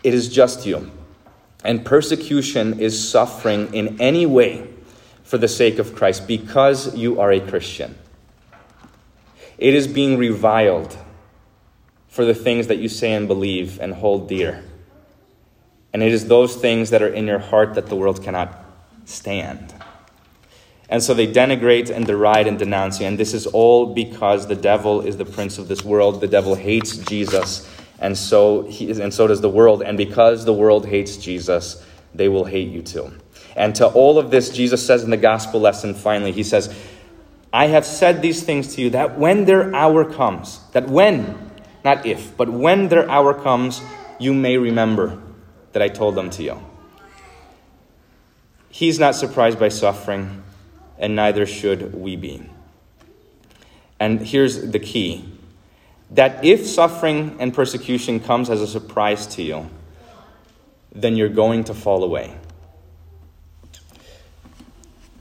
It 0.04 0.14
is 0.14 0.30
just 0.30 0.66
you. 0.66 0.92
And 1.64 1.84
persecution 1.84 2.80
is 2.80 3.10
suffering 3.10 3.74
in 3.74 4.00
any 4.00 4.26
way 4.26 4.70
for 5.24 5.38
the 5.38 5.48
sake 5.48 5.80
of 5.80 5.96
Christ 5.96 6.28
because 6.28 6.96
you 6.96 7.20
are 7.20 7.32
a 7.32 7.40
Christian. 7.40 7.98
It 9.58 9.74
is 9.74 9.88
being 9.88 10.18
reviled 10.18 10.98
for 12.08 12.26
the 12.26 12.36
things 12.36 12.68
that 12.68 12.78
you 12.78 12.88
say 12.88 13.14
and 13.14 13.28
believe 13.28 13.80
and 13.80 13.94
hold 13.94 14.30
dear. 14.30 14.64
And 15.96 16.04
it 16.04 16.12
is 16.12 16.28
those 16.28 16.58
things 16.58 16.90
that 16.90 17.02
are 17.02 17.08
in 17.08 17.26
your 17.26 17.40
heart 17.40 17.76
that 17.76 17.88
the 17.88 17.96
world 17.96 18.22
cannot 18.22 18.54
stand. 19.06 19.74
And 20.90 21.02
so 21.02 21.14
they 21.14 21.26
denigrate 21.26 21.90
and 21.90 22.06
deride 22.06 22.48
and 22.48 22.60
denounce 22.60 23.00
you. 23.00 23.08
And 23.08 23.18
this 23.18 23.34
is 23.34 23.48
all 23.48 23.94
because 23.94 24.48
the 24.48 24.58
devil 24.58 25.00
is 25.00 25.16
the 25.16 25.24
prince 25.24 25.58
of 25.58 25.70
this 25.70 25.86
world. 25.86 26.20
The 26.20 26.28
devil 26.28 26.54
hates 26.54 26.98
Jesus, 26.98 27.66
and 27.98 28.18
so, 28.18 28.64
he, 28.64 28.92
and 28.92 29.14
so 29.14 29.26
does 29.26 29.40
the 29.40 29.48
world. 29.48 29.84
And 29.84 29.98
because 29.98 30.44
the 30.44 30.52
world 30.52 30.86
hates 30.86 31.16
Jesus, 31.16 31.82
they 32.14 32.28
will 32.28 32.44
hate 32.44 32.68
you 32.68 32.82
too. 32.82 33.14
And 33.56 33.74
to 33.76 33.88
all 33.88 34.20
of 34.20 34.32
this, 34.32 34.50
Jesus 34.50 34.86
says 34.86 35.02
in 35.02 35.12
the 35.12 35.16
gospel 35.32 35.62
lesson 35.62 35.94
finally, 35.94 36.34
He 36.34 36.44
says, 36.44 36.78
I 37.54 37.68
have 37.68 37.86
said 37.86 38.22
these 38.22 38.44
things 38.44 38.76
to 38.76 38.82
you 38.82 38.90
that 38.90 39.18
when 39.18 39.46
their 39.46 39.74
hour 39.74 40.04
comes, 40.04 40.60
that 40.74 40.90
when, 40.90 41.52
not 41.86 42.06
if, 42.06 42.36
but 42.36 42.50
when 42.50 42.90
their 42.90 43.10
hour 43.10 43.34
comes, 43.34 43.82
you 44.20 44.34
may 44.34 44.58
remember 44.58 45.22
that 45.76 45.82
I 45.82 45.90
told 45.90 46.16
them 46.16 46.30
to 46.30 46.42
you. 46.42 46.58
He's 48.70 48.98
not 48.98 49.14
surprised 49.14 49.60
by 49.60 49.68
suffering, 49.68 50.42
and 50.98 51.18
neither 51.18 51.46
should 51.46 51.94
we 51.94 52.16
be. 52.16 52.50
And 54.00 54.22
here's 54.22 54.72
the 54.72 54.80
key 54.80 55.26
that 56.12 56.46
if 56.46 56.66
suffering 56.66 57.36
and 57.40 57.54
persecution 57.54 58.22
comes 58.22 58.50
as 58.50 58.62
a 58.62 58.68
surprise 58.68 59.28
to 59.36 59.44
you, 59.44 59.70
then 60.94 61.18
you're 61.18 61.28
going 61.28 61.66
to 61.66 61.74
fall 61.74 62.06
away. 62.06 62.34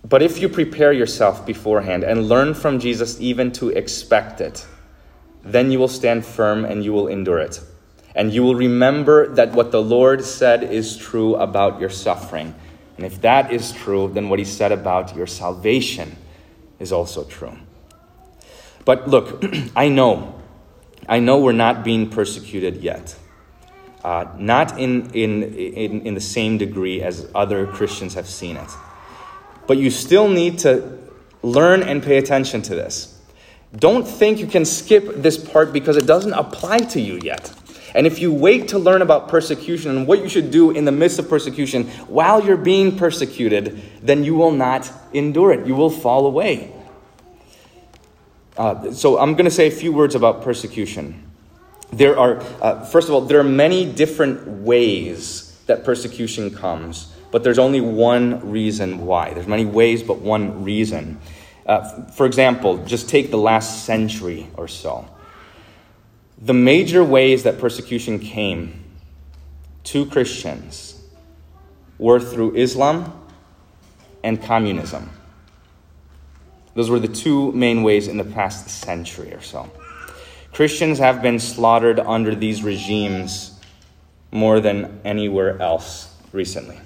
But 0.08 0.22
if 0.22 0.40
you 0.40 0.48
prepare 0.48 0.92
yourself 0.92 1.44
beforehand 1.44 2.04
and 2.04 2.28
learn 2.28 2.54
from 2.54 2.78
Jesus 2.78 3.20
even 3.20 3.50
to 3.54 3.70
expect 3.70 4.40
it, 4.40 4.64
then 5.42 5.72
you 5.72 5.80
will 5.80 5.88
stand 5.88 6.24
firm 6.24 6.64
and 6.64 6.84
you 6.84 6.92
will 6.92 7.08
endure 7.08 7.40
it. 7.40 7.60
And 8.14 8.32
you 8.32 8.42
will 8.42 8.54
remember 8.54 9.34
that 9.34 9.52
what 9.52 9.72
the 9.72 9.82
Lord 9.82 10.24
said 10.24 10.62
is 10.62 10.96
true 10.96 11.34
about 11.36 11.80
your 11.80 11.90
suffering. 11.90 12.54
And 12.96 13.04
if 13.04 13.20
that 13.22 13.52
is 13.52 13.72
true, 13.72 14.10
then 14.12 14.28
what 14.28 14.38
he 14.38 14.44
said 14.44 14.70
about 14.70 15.16
your 15.16 15.26
salvation 15.26 16.16
is 16.78 16.92
also 16.92 17.24
true. 17.24 17.58
But 18.84 19.08
look, 19.08 19.44
I 19.76 19.88
know, 19.88 20.40
I 21.08 21.18
know 21.18 21.38
we're 21.38 21.52
not 21.52 21.84
being 21.84 22.08
persecuted 22.08 22.82
yet. 22.82 23.16
Uh, 24.04 24.26
not 24.36 24.78
in, 24.78 25.10
in, 25.12 25.42
in, 25.42 26.02
in 26.02 26.14
the 26.14 26.20
same 26.20 26.58
degree 26.58 27.00
as 27.02 27.28
other 27.34 27.66
Christians 27.66 28.14
have 28.14 28.28
seen 28.28 28.56
it. 28.58 28.70
But 29.66 29.78
you 29.78 29.90
still 29.90 30.28
need 30.28 30.58
to 30.60 30.98
learn 31.42 31.82
and 31.82 32.02
pay 32.02 32.18
attention 32.18 32.60
to 32.62 32.74
this. 32.74 33.18
Don't 33.74 34.06
think 34.06 34.38
you 34.38 34.46
can 34.46 34.66
skip 34.66 35.22
this 35.22 35.38
part 35.38 35.72
because 35.72 35.96
it 35.96 36.06
doesn't 36.06 36.34
apply 36.34 36.78
to 36.78 37.00
you 37.00 37.18
yet. 37.22 37.52
And 37.94 38.06
if 38.06 38.18
you 38.18 38.32
wait 38.32 38.68
to 38.68 38.78
learn 38.78 39.02
about 39.02 39.28
persecution 39.28 39.96
and 39.96 40.06
what 40.06 40.20
you 40.20 40.28
should 40.28 40.50
do 40.50 40.72
in 40.72 40.84
the 40.84 40.92
midst 40.92 41.18
of 41.18 41.28
persecution 41.28 41.84
while 42.08 42.44
you're 42.44 42.56
being 42.56 42.98
persecuted, 42.98 43.80
then 44.02 44.24
you 44.24 44.34
will 44.34 44.50
not 44.50 44.90
endure 45.12 45.52
it. 45.52 45.66
You 45.66 45.76
will 45.76 45.90
fall 45.90 46.26
away. 46.26 46.72
Uh, 48.56 48.92
so 48.92 49.18
I'm 49.18 49.34
going 49.34 49.44
to 49.44 49.50
say 49.50 49.68
a 49.68 49.70
few 49.70 49.92
words 49.92 50.14
about 50.14 50.42
persecution. 50.42 51.22
There 51.92 52.18
are, 52.18 52.40
uh, 52.60 52.84
first 52.84 53.08
of 53.08 53.14
all, 53.14 53.20
there 53.20 53.38
are 53.38 53.44
many 53.44 53.90
different 53.90 54.46
ways 54.46 55.56
that 55.66 55.84
persecution 55.84 56.50
comes 56.52 57.14
but 57.34 57.42
there's 57.42 57.58
only 57.58 57.80
one 57.80 58.48
reason 58.48 59.06
why. 59.06 59.34
There's 59.34 59.48
many 59.48 59.64
ways, 59.64 60.04
but 60.04 60.20
one 60.20 60.62
reason. 60.62 61.18
Uh, 61.66 62.04
for 62.12 62.26
example, 62.26 62.78
just 62.84 63.08
take 63.08 63.32
the 63.32 63.36
last 63.36 63.84
century 63.84 64.46
or 64.56 64.68
so. 64.68 65.04
The 66.38 66.54
major 66.54 67.04
ways 67.04 67.44
that 67.44 67.58
persecution 67.58 68.18
came 68.18 68.84
to 69.84 70.06
Christians 70.06 71.00
were 71.98 72.20
through 72.20 72.56
Islam 72.56 73.26
and 74.22 74.42
communism. 74.42 75.10
Those 76.74 76.90
were 76.90 76.98
the 76.98 77.08
two 77.08 77.52
main 77.52 77.82
ways 77.82 78.08
in 78.08 78.16
the 78.16 78.24
past 78.24 78.68
century 78.68 79.32
or 79.32 79.40
so. 79.40 79.70
Christians 80.52 80.98
have 80.98 81.22
been 81.22 81.38
slaughtered 81.38 82.00
under 82.00 82.34
these 82.34 82.62
regimes 82.62 83.60
more 84.32 84.60
than 84.60 85.00
anywhere 85.04 85.60
else 85.60 86.14
recently. 86.32 86.78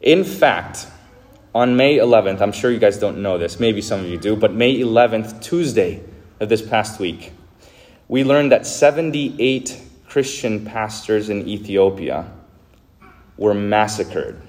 In 0.00 0.24
fact, 0.24 0.86
on 1.54 1.76
May 1.76 1.98
11th, 1.98 2.40
I'm 2.40 2.52
sure 2.52 2.70
you 2.70 2.80
guys 2.80 2.98
don't 2.98 3.22
know 3.22 3.38
this, 3.38 3.60
maybe 3.60 3.80
some 3.80 4.00
of 4.00 4.06
you 4.06 4.18
do, 4.18 4.34
but 4.34 4.52
May 4.52 4.78
11th, 4.80 5.40
Tuesday 5.40 6.02
of 6.40 6.48
this 6.48 6.60
past 6.60 6.98
week, 6.98 7.32
we 8.08 8.24
learned 8.24 8.52
that 8.52 8.66
78 8.66 9.80
Christian 10.08 10.64
pastors 10.64 11.28
in 11.28 11.48
Ethiopia 11.48 12.30
were 13.36 13.54
massacred 13.54 14.40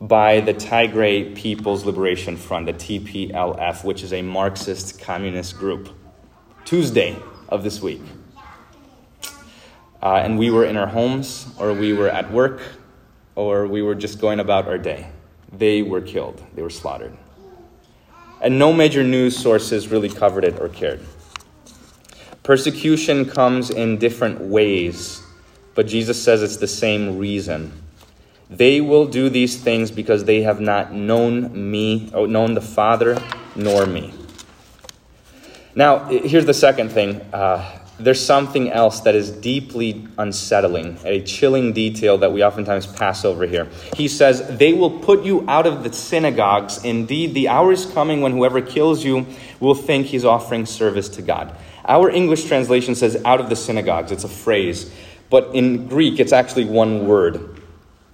by 0.00 0.40
the 0.40 0.54
Tigray 0.54 1.34
People's 1.34 1.84
Liberation 1.84 2.36
Front, 2.36 2.66
the 2.66 2.72
TPLF, 2.72 3.84
which 3.84 4.02
is 4.02 4.12
a 4.12 4.22
Marxist 4.22 4.98
communist 5.00 5.56
group. 5.58 5.90
Tuesday 6.64 7.16
of 7.48 7.64
this 7.64 7.82
week. 7.82 8.00
Uh, 10.02 10.14
and 10.14 10.38
we 10.38 10.50
were 10.50 10.64
in 10.64 10.76
our 10.76 10.86
homes 10.86 11.46
or 11.58 11.74
we 11.74 11.92
were 11.92 12.08
at 12.08 12.30
work 12.30 12.62
or 13.34 13.66
we 13.66 13.82
were 13.82 13.94
just 13.94 14.20
going 14.20 14.40
about 14.40 14.68
our 14.68 14.78
day. 14.78 15.08
They 15.52 15.82
were 15.82 16.00
killed, 16.00 16.42
they 16.54 16.62
were 16.62 16.70
slaughtered. 16.70 17.16
And 18.40 18.58
no 18.58 18.72
major 18.72 19.02
news 19.02 19.36
sources 19.36 19.88
really 19.88 20.08
covered 20.08 20.44
it 20.44 20.58
or 20.60 20.68
cared. 20.68 21.04
Persecution 22.42 23.26
comes 23.26 23.70
in 23.70 23.98
different 23.98 24.40
ways, 24.40 25.22
but 25.74 25.86
Jesus 25.86 26.22
says 26.22 26.42
it's 26.42 26.56
the 26.56 26.66
same 26.66 27.18
reason. 27.18 27.72
They 28.48 28.80
will 28.80 29.06
do 29.06 29.28
these 29.28 29.62
things 29.62 29.90
because 29.90 30.24
they 30.24 30.42
have 30.42 30.60
not 30.60 30.92
known 30.92 31.70
me, 31.70 32.10
or 32.12 32.26
known 32.26 32.54
the 32.54 32.60
Father, 32.60 33.22
nor 33.54 33.86
me. 33.86 34.12
Now, 35.74 36.06
here's 36.06 36.46
the 36.46 36.54
second 36.54 36.90
thing. 36.90 37.20
Uh, 37.32 37.80
there's 38.00 38.24
something 38.24 38.70
else 38.70 39.00
that 39.00 39.14
is 39.14 39.30
deeply 39.30 40.06
unsettling, 40.18 40.98
a 41.04 41.20
chilling 41.22 41.72
detail 41.72 42.18
that 42.18 42.32
we 42.32 42.42
oftentimes 42.42 42.86
pass 42.86 43.24
over 43.24 43.46
here. 43.46 43.68
He 43.94 44.08
says, 44.08 44.58
They 44.58 44.72
will 44.72 44.98
put 44.98 45.22
you 45.22 45.44
out 45.48 45.66
of 45.66 45.84
the 45.84 45.92
synagogues. 45.92 46.82
Indeed, 46.82 47.34
the 47.34 47.48
hour 47.48 47.72
is 47.72 47.86
coming 47.86 48.22
when 48.22 48.32
whoever 48.32 48.62
kills 48.62 49.04
you 49.04 49.26
will 49.60 49.74
think 49.74 50.06
he's 50.06 50.24
offering 50.24 50.64
service 50.66 51.08
to 51.10 51.22
God. 51.22 51.54
Our 51.86 52.10
English 52.10 52.44
translation 52.44 52.94
says 52.94 53.20
out 53.24 53.40
of 53.40 53.48
the 53.48 53.56
synagogues. 53.56 54.12
It's 54.12 54.24
a 54.24 54.28
phrase. 54.28 54.92
But 55.30 55.54
in 55.54 55.86
Greek, 55.86 56.18
it's 56.18 56.32
actually 56.32 56.64
one 56.64 57.06
word. 57.06 57.60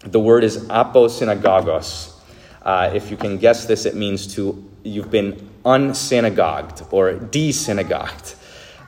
The 0.01 0.21
word 0.21 0.45
is 0.45 0.59
aposynagogos. 0.69 2.15
Uh, 2.63 2.91
if 2.95 3.11
you 3.11 3.17
can 3.17 3.39
guess 3.39 3.67
this, 3.67 3.87
it 3.87 3.95
means 3.95 4.35
to 4.35 4.63
you've 4.83 5.11
been 5.11 5.51
unsynagogued 5.65 6.93
or 6.93 7.15
desynagogued. 7.15 8.37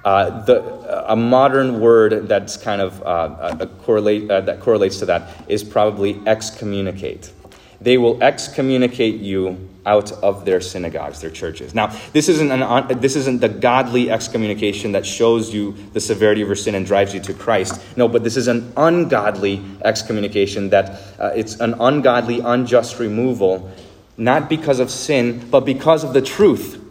Uh, 0.05 0.45
the, 0.45 1.11
a 1.11 1.17
modern 1.17 1.81
word 1.81 2.29
that's 2.29 2.57
kind 2.57 2.81
of 2.81 3.03
uh, 3.03 3.67
correlate, 3.83 4.31
uh, 4.31 4.41
that 4.43 4.61
correlates 4.61 4.99
to 5.01 5.07
that 5.07 5.45
is 5.49 5.65
probably 5.65 6.21
excommunicate. 6.27 7.33
They 7.81 7.99
will 7.99 8.23
excommunicate 8.23 9.17
you 9.17 9.69
out 9.89 10.13
of 10.23 10.45
their 10.45 10.61
synagogues, 10.61 11.23
their 11.23 11.31
churches. 11.31 11.75
Now, 11.75 11.87
this 12.13 12.29
isn't, 12.29 12.53
an, 12.53 13.01
this 13.01 13.17
isn't 13.17 13.41
the 13.41 13.49
godly 13.49 14.11
excommunication 14.11 14.93
that 14.93 15.07
shows 15.07 15.53
you 15.53 15.73
the 15.95 16.01
severity 16.01 16.43
of 16.43 16.49
your 16.49 16.57
sin 16.57 16.75
and 16.75 16.85
drives 16.85 17.15
you 17.15 17.21
to 17.21 17.33
Christ. 17.33 17.81
No, 17.97 18.07
but 18.07 18.23
this 18.23 18.37
is 18.37 18.49
an 18.49 18.71
ungodly 18.77 19.65
excommunication 19.83 20.69
that 20.71 21.01
uh, 21.19 21.33
it's 21.35 21.59
an 21.61 21.75
ungodly, 21.81 22.41
unjust 22.41 22.99
removal, 22.99 23.73
not 24.19 24.51
because 24.51 24.79
of 24.79 24.91
sin, 24.91 25.49
but 25.51 25.61
because 25.61 26.05
of 26.05 26.13
the 26.13 26.23
truth, 26.23 26.85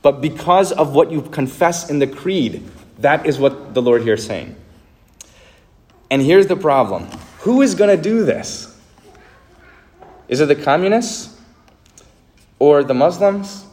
but 0.00 0.20
because 0.20 0.70
of 0.70 0.94
what 0.94 1.10
you 1.10 1.22
confess 1.22 1.90
in 1.90 1.98
the 1.98 2.06
creed. 2.06 2.62
That 3.00 3.26
is 3.26 3.40
what 3.40 3.74
the 3.74 3.82
Lord 3.82 4.02
here 4.02 4.14
is 4.14 4.24
saying. 4.24 4.54
And 6.08 6.22
here's 6.22 6.46
the 6.46 6.56
problem 6.56 7.08
who 7.40 7.62
is 7.62 7.74
going 7.74 7.94
to 7.94 8.00
do 8.00 8.24
this? 8.24 8.70
Is 10.28 10.40
it 10.40 10.46
the 10.46 10.54
communists? 10.54 11.33
Or 12.64 12.82
the 12.82 12.94
Muslims 12.94 13.66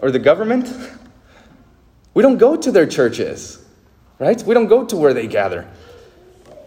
or 0.00 0.10
the 0.10 0.18
government. 0.18 0.66
We 2.14 2.22
don't 2.22 2.38
go 2.38 2.56
to 2.56 2.72
their 2.72 2.86
churches, 2.86 3.64
right? 4.18 4.42
We 4.42 4.52
don't 4.52 4.66
go 4.66 4.84
to 4.84 4.96
where 4.96 5.14
they 5.14 5.28
gather. 5.28 5.68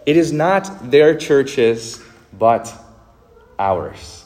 It 0.06 0.16
is 0.16 0.32
not 0.32 0.90
their 0.90 1.14
churches, 1.14 2.00
but 2.32 2.72
ours. 3.58 4.24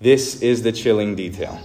This 0.00 0.40
is 0.40 0.62
the 0.62 0.72
chilling 0.72 1.16
detail. 1.16 1.60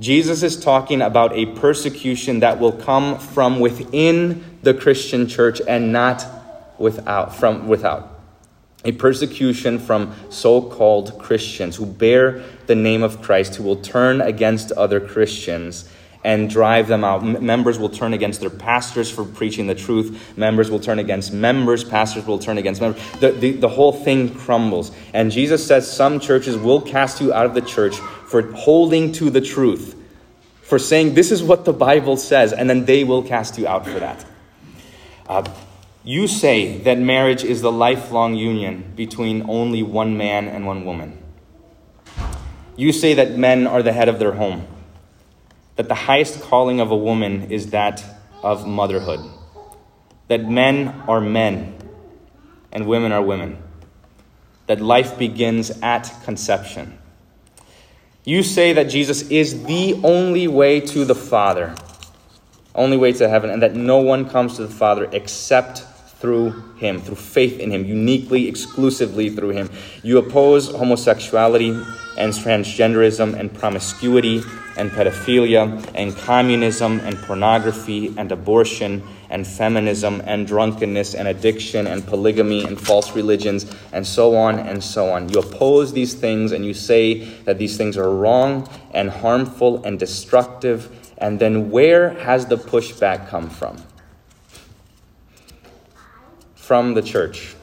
Jesus 0.00 0.42
is 0.42 0.58
talking 0.58 1.00
about 1.00 1.32
a 1.34 1.46
persecution 1.46 2.40
that 2.40 2.58
will 2.58 2.72
come 2.72 3.20
from 3.20 3.60
within 3.60 4.58
the 4.62 4.74
Christian 4.74 5.28
church 5.28 5.60
and 5.68 5.92
not 5.92 6.26
without 6.78 7.36
from 7.36 7.68
without 7.68 8.13
a 8.84 8.92
persecution 8.92 9.78
from 9.78 10.14
so 10.30 10.60
called 10.60 11.18
Christians 11.18 11.76
who 11.76 11.86
bear 11.86 12.42
the 12.66 12.74
name 12.74 13.02
of 13.02 13.22
Christ, 13.22 13.56
who 13.56 13.62
will 13.64 13.76
turn 13.76 14.20
against 14.20 14.72
other 14.72 15.00
Christians 15.00 15.88
and 16.24 16.48
drive 16.48 16.88
them 16.88 17.04
out. 17.04 17.22
M- 17.22 17.44
members 17.44 17.78
will 17.78 17.90
turn 17.90 18.14
against 18.14 18.40
their 18.40 18.50
pastors 18.50 19.10
for 19.10 19.24
preaching 19.24 19.66
the 19.66 19.74
truth. 19.74 20.36
Members 20.36 20.70
will 20.70 20.80
turn 20.80 20.98
against 20.98 21.32
members. 21.32 21.84
Pastors 21.84 22.26
will 22.26 22.38
turn 22.38 22.58
against 22.58 22.80
members. 22.80 23.02
The, 23.20 23.32
the, 23.32 23.52
the 23.52 23.68
whole 23.68 23.92
thing 23.92 24.34
crumbles. 24.34 24.90
And 25.12 25.30
Jesus 25.30 25.64
says 25.66 25.90
some 25.90 26.18
churches 26.20 26.56
will 26.56 26.80
cast 26.80 27.20
you 27.20 27.32
out 27.32 27.46
of 27.46 27.54
the 27.54 27.60
church 27.60 27.96
for 27.96 28.50
holding 28.52 29.12
to 29.12 29.30
the 29.30 29.40
truth, 29.40 29.94
for 30.62 30.78
saying 30.78 31.14
this 31.14 31.30
is 31.30 31.42
what 31.42 31.66
the 31.66 31.74
Bible 31.74 32.16
says, 32.16 32.52
and 32.52 32.68
then 32.68 32.86
they 32.86 33.04
will 33.04 33.22
cast 33.22 33.58
you 33.58 33.68
out 33.68 33.84
for 33.84 34.00
that. 34.00 34.24
Uh, 35.28 35.44
you 36.06 36.28
say 36.28 36.76
that 36.80 36.98
marriage 36.98 37.42
is 37.42 37.62
the 37.62 37.72
lifelong 37.72 38.34
union 38.34 38.92
between 38.94 39.48
only 39.48 39.82
one 39.82 40.18
man 40.18 40.48
and 40.48 40.66
one 40.66 40.84
woman. 40.84 41.18
You 42.76 42.92
say 42.92 43.14
that 43.14 43.38
men 43.38 43.66
are 43.66 43.82
the 43.82 43.92
head 43.92 44.10
of 44.10 44.18
their 44.18 44.32
home, 44.32 44.66
that 45.76 45.88
the 45.88 45.94
highest 45.94 46.42
calling 46.42 46.78
of 46.78 46.90
a 46.90 46.96
woman 46.96 47.50
is 47.50 47.70
that 47.70 48.04
of 48.42 48.66
motherhood, 48.66 49.20
that 50.28 50.46
men 50.46 50.88
are 51.08 51.22
men 51.22 51.74
and 52.70 52.86
women 52.86 53.10
are 53.10 53.22
women, 53.22 53.62
that 54.66 54.82
life 54.82 55.16
begins 55.16 55.70
at 55.82 56.12
conception. 56.24 56.98
You 58.24 58.42
say 58.42 58.74
that 58.74 58.90
Jesus 58.90 59.22
is 59.30 59.64
the 59.64 59.98
only 60.04 60.48
way 60.48 60.80
to 60.80 61.06
the 61.06 61.14
Father, 61.14 61.74
only 62.74 62.98
way 62.98 63.12
to 63.14 63.26
heaven, 63.26 63.48
and 63.48 63.62
that 63.62 63.74
no 63.74 63.98
one 63.98 64.28
comes 64.28 64.56
to 64.56 64.66
the 64.66 64.74
Father 64.74 65.08
except 65.12 65.84
through 66.24 66.52
him, 66.76 67.02
through 67.02 67.16
faith 67.16 67.60
in 67.60 67.70
him, 67.70 67.84
uniquely, 67.84 68.48
exclusively 68.48 69.28
through 69.28 69.50
him. 69.50 69.68
You 70.02 70.16
oppose 70.16 70.70
homosexuality 70.70 71.68
and 72.16 72.32
transgenderism 72.32 73.38
and 73.38 73.52
promiscuity 73.52 74.40
and 74.78 74.90
pedophilia 74.90 75.86
and 75.94 76.16
communism 76.16 77.00
and 77.00 77.18
pornography 77.18 78.14
and 78.16 78.32
abortion 78.32 79.02
and 79.28 79.46
feminism 79.46 80.22
and 80.24 80.46
drunkenness 80.46 81.14
and 81.14 81.28
addiction 81.28 81.86
and 81.86 82.06
polygamy 82.06 82.64
and 82.64 82.80
false 82.80 83.14
religions 83.14 83.66
and 83.92 84.06
so 84.06 84.34
on 84.34 84.58
and 84.58 84.82
so 84.82 85.10
on. 85.10 85.28
You 85.28 85.40
oppose 85.40 85.92
these 85.92 86.14
things 86.14 86.52
and 86.52 86.64
you 86.64 86.72
say 86.72 87.24
that 87.44 87.58
these 87.58 87.76
things 87.76 87.98
are 87.98 88.10
wrong 88.10 88.66
and 88.92 89.10
harmful 89.10 89.84
and 89.84 89.98
destructive. 89.98 90.88
And 91.18 91.38
then 91.38 91.70
where 91.70 92.14
has 92.20 92.46
the 92.46 92.56
pushback 92.56 93.28
come 93.28 93.50
from? 93.50 93.76
From 96.64 96.94
the 96.94 97.02
church, 97.02 97.54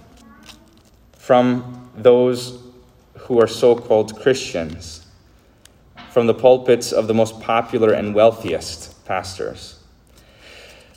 from 1.14 1.90
those 1.96 2.62
who 3.18 3.42
are 3.42 3.48
so 3.48 3.76
called 3.76 4.16
Christians, 4.22 5.08
from 6.12 6.28
the 6.28 6.36
pulpits 6.36 6.92
of 6.92 7.08
the 7.08 7.14
most 7.16 7.40
popular 7.42 7.94
and 7.94 8.14
wealthiest 8.14 9.04
pastors. 9.06 9.80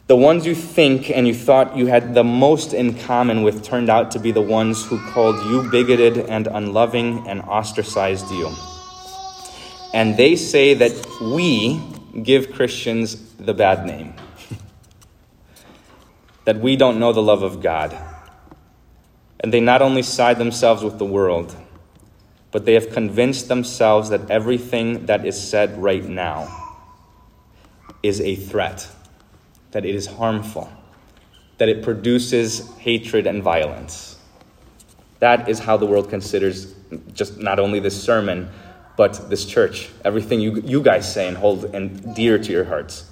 The 0.07 0.17
ones 0.17 0.45
you 0.45 0.55
think 0.55 1.11
and 1.11 1.27
you 1.27 1.33
thought 1.33 1.79
you 1.79 1.87
had 1.87 2.13
the 2.13 2.25
most 2.25 2.75
in 2.75 2.93
common 2.99 3.43
with 3.43 3.65
turned 3.65 3.89
out 3.89 4.11
to 4.11 4.19
be 4.19 4.33
the 4.33 4.43
ones 4.43 4.85
who 4.85 4.99
called 5.13 5.37
you 5.47 5.71
bigoted 5.71 6.19
and 6.29 6.47
unloving 6.47 7.27
and 7.27 7.41
ostracized 7.41 8.31
you. 8.31 8.55
And 9.95 10.19
they 10.19 10.37
say 10.37 10.75
that 10.75 10.93
we 11.23 11.81
give 12.23 12.53
Christians 12.53 13.33
the 13.37 13.55
bad 13.55 13.87
name 13.87 14.13
that 16.45 16.59
we 16.59 16.77
don't 16.77 16.99
know 16.99 17.13
the 17.13 17.23
love 17.23 17.43
of 17.43 17.63
God. 17.63 17.97
And 19.41 19.53
they 19.53 19.61
not 19.61 19.83
only 19.83 20.03
side 20.03 20.39
themselves 20.39 20.83
with 20.83 20.99
the 20.99 21.05
world, 21.05 21.55
but 22.51 22.65
they 22.65 22.75
have 22.75 22.91
convinced 22.91 23.49
themselves 23.49 24.11
that 24.11 24.31
everything 24.31 25.07
that 25.07 25.27
is 25.27 25.41
said 25.41 25.77
right 25.83 26.05
now 26.05 26.77
is 28.03 28.21
a 28.21 28.37
threat, 28.37 28.89
that 29.73 29.85
it 29.85 29.95
is 29.95 30.07
harmful, 30.07 30.71
that 31.59 31.69
it 31.69 31.83
produces 31.83 32.71
hatred 32.77 33.27
and 33.27 33.43
violence. 33.43 34.19
That 35.19 35.49
is 35.49 35.59
how 35.59 35.77
the 35.77 35.87
world 35.87 36.11
considers 36.11 36.75
just 37.13 37.39
not 37.39 37.59
only 37.59 37.81
this 37.81 38.01
sermon, 38.01 38.51
but 38.97 39.29
this 39.29 39.45
church, 39.45 39.89
everything 40.05 40.41
you, 40.41 40.61
you 40.61 40.83
guys 40.83 41.13
say 41.13 41.27
and 41.27 41.37
hold 41.37 41.65
and 41.75 42.15
dear 42.15 42.39
to 42.39 42.53
your 42.53 42.65
hearts. 42.65 43.11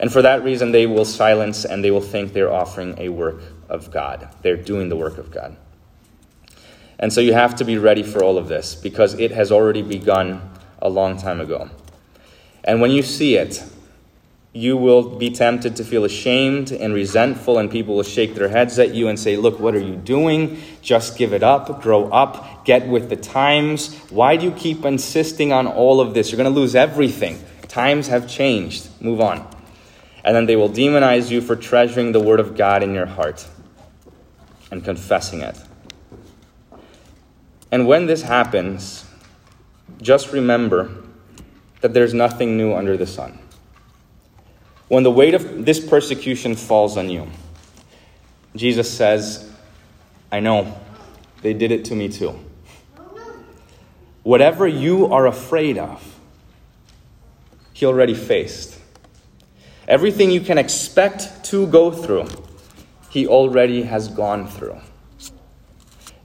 And 0.00 0.12
for 0.12 0.22
that 0.22 0.44
reason, 0.44 0.72
they 0.72 0.86
will 0.86 1.04
silence 1.04 1.64
and 1.64 1.82
they 1.82 1.90
will 1.90 2.00
think 2.00 2.32
they're 2.32 2.52
offering 2.52 2.94
a 2.98 3.08
work 3.08 3.42
of 3.68 3.90
God. 3.90 4.28
They're 4.42 4.56
doing 4.56 4.88
the 4.88 4.96
work 4.96 5.18
of 5.18 5.30
God. 5.30 5.56
And 6.98 7.12
so 7.12 7.20
you 7.20 7.32
have 7.32 7.56
to 7.56 7.64
be 7.64 7.78
ready 7.78 8.02
for 8.02 8.22
all 8.22 8.38
of 8.38 8.48
this 8.48 8.74
because 8.74 9.14
it 9.14 9.30
has 9.32 9.52
already 9.52 9.82
begun 9.82 10.50
a 10.80 10.88
long 10.88 11.16
time 11.16 11.40
ago. 11.40 11.70
And 12.64 12.80
when 12.80 12.90
you 12.90 13.02
see 13.02 13.36
it, 13.36 13.64
you 14.52 14.76
will 14.76 15.16
be 15.16 15.30
tempted 15.30 15.76
to 15.76 15.84
feel 15.84 16.04
ashamed 16.04 16.72
and 16.72 16.92
resentful, 16.92 17.58
and 17.58 17.70
people 17.70 17.94
will 17.94 18.02
shake 18.02 18.34
their 18.34 18.48
heads 18.48 18.78
at 18.78 18.94
you 18.94 19.06
and 19.06 19.18
say, 19.18 19.36
Look, 19.36 19.60
what 19.60 19.74
are 19.74 19.80
you 19.80 19.94
doing? 19.94 20.60
Just 20.82 21.16
give 21.16 21.32
it 21.32 21.42
up, 21.42 21.82
grow 21.82 22.08
up, 22.10 22.64
get 22.64 22.88
with 22.88 23.08
the 23.10 23.16
times. 23.16 23.94
Why 24.10 24.36
do 24.36 24.46
you 24.46 24.52
keep 24.52 24.84
insisting 24.84 25.52
on 25.52 25.66
all 25.66 26.00
of 26.00 26.14
this? 26.14 26.32
You're 26.32 26.38
going 26.38 26.52
to 26.52 26.60
lose 26.60 26.74
everything. 26.74 27.44
Times 27.68 28.08
have 28.08 28.26
changed. 28.26 28.88
Move 29.00 29.20
on 29.20 29.46
and 30.28 30.36
then 30.36 30.44
they 30.44 30.56
will 30.56 30.68
demonize 30.68 31.30
you 31.30 31.40
for 31.40 31.56
treasuring 31.56 32.12
the 32.12 32.20
word 32.20 32.38
of 32.38 32.54
God 32.54 32.82
in 32.82 32.92
your 32.92 33.06
heart 33.06 33.48
and 34.70 34.84
confessing 34.84 35.40
it. 35.40 35.58
And 37.72 37.88
when 37.88 38.04
this 38.04 38.20
happens, 38.20 39.06
just 40.02 40.30
remember 40.34 40.94
that 41.80 41.94
there's 41.94 42.12
nothing 42.12 42.58
new 42.58 42.74
under 42.74 42.94
the 42.94 43.06
sun. 43.06 43.38
When 44.88 45.02
the 45.02 45.10
weight 45.10 45.32
of 45.32 45.64
this 45.64 45.80
persecution 45.80 46.56
falls 46.56 46.98
on 46.98 47.08
you, 47.08 47.26
Jesus 48.54 48.94
says, 48.94 49.50
I 50.30 50.40
know, 50.40 50.78
they 51.40 51.54
did 51.54 51.72
it 51.72 51.86
to 51.86 51.94
me 51.94 52.10
too. 52.10 52.38
Whatever 54.24 54.68
you 54.68 55.06
are 55.06 55.26
afraid 55.26 55.78
of, 55.78 56.20
he 57.72 57.86
already 57.86 58.12
faced. 58.12 58.77
Everything 59.88 60.30
you 60.30 60.42
can 60.42 60.58
expect 60.58 61.42
to 61.44 61.66
go 61.66 61.90
through, 61.90 62.28
he 63.08 63.26
already 63.26 63.84
has 63.84 64.08
gone 64.08 64.46
through. 64.46 64.76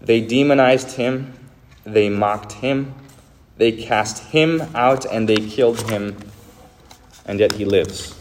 They 0.01 0.19
demonized 0.19 0.97
him, 0.97 1.33
they 1.85 2.09
mocked 2.09 2.51
him, 2.51 2.93
they 3.55 3.71
cast 3.71 4.21
him 4.21 4.61
out, 4.75 5.05
and 5.05 5.29
they 5.29 5.37
killed 5.37 5.81
him, 5.89 6.17
and 7.25 7.39
yet 7.39 7.53
he 7.53 7.63
lives. 7.63 8.19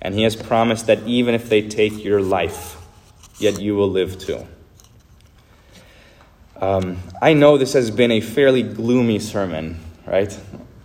And 0.00 0.14
he 0.14 0.22
has 0.22 0.36
promised 0.36 0.86
that 0.86 1.02
even 1.08 1.34
if 1.34 1.48
they 1.48 1.66
take 1.66 2.04
your 2.04 2.22
life, 2.22 2.76
yet 3.40 3.60
you 3.60 3.74
will 3.74 3.90
live 3.90 4.16
too. 4.16 4.46
Um, 6.54 6.98
I 7.20 7.32
know 7.32 7.58
this 7.58 7.72
has 7.72 7.90
been 7.90 8.12
a 8.12 8.20
fairly 8.20 8.62
gloomy 8.62 9.18
sermon, 9.18 9.80
right? 10.06 10.38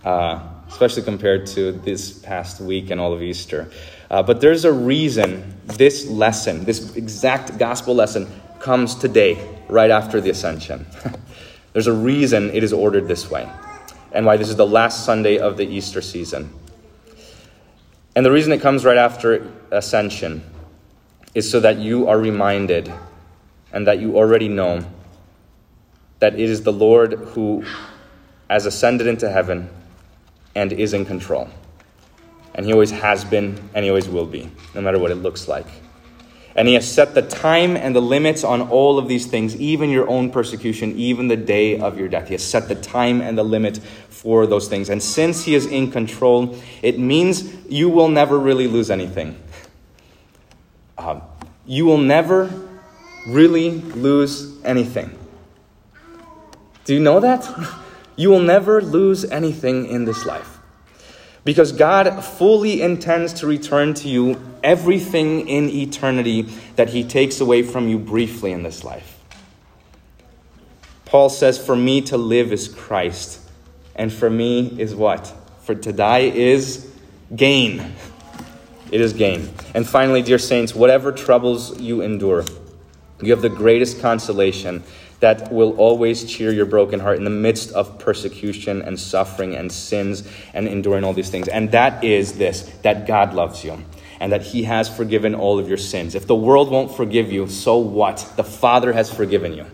Uh, 0.04 0.51
especially 0.72 1.02
compared 1.02 1.46
to 1.46 1.72
this 1.72 2.18
past 2.20 2.60
week 2.60 2.90
and 2.90 2.98
all 3.00 3.12
of 3.12 3.22
Easter. 3.22 3.70
Uh, 4.10 4.22
but 4.22 4.40
there's 4.40 4.64
a 4.64 4.72
reason 4.72 5.54
this 5.66 6.08
lesson, 6.08 6.64
this 6.64 6.96
exact 6.96 7.58
gospel 7.58 7.94
lesson, 7.94 8.26
comes 8.58 8.94
today, 8.94 9.38
right 9.68 9.90
after 9.90 10.20
the 10.20 10.30
ascension. 10.30 10.86
there's 11.74 11.86
a 11.86 11.92
reason 11.92 12.50
it 12.50 12.64
is 12.64 12.72
ordered 12.72 13.06
this 13.06 13.30
way. 13.30 13.48
and 14.12 14.26
why 14.26 14.36
this 14.36 14.48
is 14.48 14.56
the 14.56 14.66
last 14.66 15.04
Sunday 15.04 15.38
of 15.38 15.56
the 15.56 15.66
Easter 15.66 16.00
season. 16.00 16.52
And 18.14 18.26
the 18.26 18.32
reason 18.32 18.52
it 18.52 18.60
comes 18.60 18.84
right 18.84 18.98
after 18.98 19.50
Ascension 19.70 20.42
is 21.34 21.50
so 21.50 21.60
that 21.60 21.78
you 21.78 22.08
are 22.08 22.18
reminded 22.18 22.92
and 23.72 23.86
that 23.86 24.00
you 24.00 24.16
already 24.16 24.48
know 24.48 24.84
that 26.18 26.34
it 26.34 26.50
is 26.50 26.62
the 26.62 26.72
Lord 26.72 27.12
who 27.12 27.64
has 28.50 28.66
ascended 28.66 29.06
into 29.06 29.30
heaven 29.30 29.70
and 30.54 30.72
is 30.72 30.92
in 30.92 31.04
control. 31.04 31.48
And 32.54 32.66
he 32.66 32.72
always 32.72 32.90
has 32.90 33.24
been 33.24 33.70
and 33.74 33.84
he 33.84 33.90
always 33.90 34.08
will 34.08 34.26
be, 34.26 34.50
no 34.74 34.80
matter 34.80 34.98
what 34.98 35.10
it 35.10 35.16
looks 35.16 35.48
like. 35.48 35.66
And 36.54 36.68
he 36.68 36.74
has 36.74 36.90
set 36.90 37.14
the 37.14 37.22
time 37.22 37.76
and 37.76 37.96
the 37.96 38.02
limits 38.02 38.44
on 38.44 38.60
all 38.60 38.98
of 38.98 39.08
these 39.08 39.26
things, 39.26 39.56
even 39.56 39.88
your 39.88 40.08
own 40.08 40.30
persecution, 40.30 40.94
even 40.96 41.28
the 41.28 41.36
day 41.36 41.78
of 41.78 41.98
your 41.98 42.08
death. 42.08 42.28
He 42.28 42.34
has 42.34 42.44
set 42.44 42.68
the 42.68 42.74
time 42.74 43.22
and 43.22 43.38
the 43.38 43.42
limit 43.42 43.78
for 43.78 44.46
those 44.46 44.68
things. 44.68 44.90
And 44.90 45.02
since 45.02 45.44
he 45.44 45.54
is 45.54 45.64
in 45.64 45.90
control, 45.90 46.58
it 46.82 46.98
means 46.98 47.54
you 47.70 47.88
will 47.88 48.08
never 48.08 48.38
really 48.38 48.66
lose 48.66 48.90
anything. 48.90 49.42
Uh, 50.98 51.20
you 51.64 51.86
will 51.86 51.98
never 51.98 52.50
really 53.26 53.70
lose 53.70 54.62
anything. 54.62 55.18
Do 56.84 56.94
you 56.94 57.00
know 57.00 57.20
that? 57.20 57.78
You 58.16 58.30
will 58.30 58.40
never 58.40 58.80
lose 58.80 59.24
anything 59.24 59.86
in 59.86 60.04
this 60.04 60.24
life. 60.26 60.58
Because 61.44 61.72
God 61.72 62.24
fully 62.24 62.82
intends 62.82 63.32
to 63.34 63.46
return 63.46 63.94
to 63.94 64.08
you 64.08 64.40
everything 64.62 65.48
in 65.48 65.68
eternity 65.68 66.42
that 66.76 66.90
He 66.90 67.02
takes 67.02 67.40
away 67.40 67.62
from 67.62 67.88
you 67.88 67.98
briefly 67.98 68.52
in 68.52 68.62
this 68.62 68.84
life. 68.84 69.18
Paul 71.04 71.28
says, 71.28 71.58
For 71.58 71.74
me 71.74 72.00
to 72.02 72.16
live 72.16 72.52
is 72.52 72.68
Christ, 72.68 73.40
and 73.96 74.12
for 74.12 74.30
me 74.30 74.74
is 74.78 74.94
what? 74.94 75.32
For 75.62 75.74
to 75.74 75.92
die 75.92 76.20
is 76.20 76.90
gain. 77.34 77.92
It 78.90 79.00
is 79.00 79.12
gain. 79.12 79.52
And 79.74 79.86
finally, 79.86 80.22
dear 80.22 80.38
saints, 80.38 80.74
whatever 80.74 81.12
troubles 81.12 81.80
you 81.80 82.02
endure, 82.02 82.44
you 83.20 83.30
have 83.30 83.42
the 83.42 83.48
greatest 83.48 84.00
consolation 84.00 84.82
that 85.22 85.52
will 85.52 85.76
always 85.76 86.24
cheer 86.24 86.52
your 86.52 86.66
broken 86.66 86.98
heart 86.98 87.16
in 87.16 87.22
the 87.22 87.30
midst 87.30 87.70
of 87.72 87.96
persecution 88.00 88.82
and 88.82 88.98
suffering 88.98 89.54
and 89.54 89.70
sins 89.70 90.24
and 90.52 90.66
enduring 90.66 91.04
all 91.04 91.12
these 91.12 91.30
things. 91.30 91.46
And 91.46 91.70
that 91.70 92.02
is 92.02 92.32
this 92.38 92.62
that 92.82 93.06
God 93.06 93.32
loves 93.32 93.62
you 93.62 93.84
and 94.18 94.32
that 94.32 94.42
He 94.42 94.64
has 94.64 94.94
forgiven 94.94 95.36
all 95.36 95.60
of 95.60 95.68
your 95.68 95.78
sins. 95.78 96.16
If 96.16 96.26
the 96.26 96.34
world 96.34 96.72
won't 96.72 96.96
forgive 96.96 97.30
you, 97.30 97.46
so 97.46 97.78
what? 97.78 98.32
The 98.34 98.42
Father 98.42 98.92
has 98.92 99.14
forgiven 99.14 99.54
you. 99.54 99.66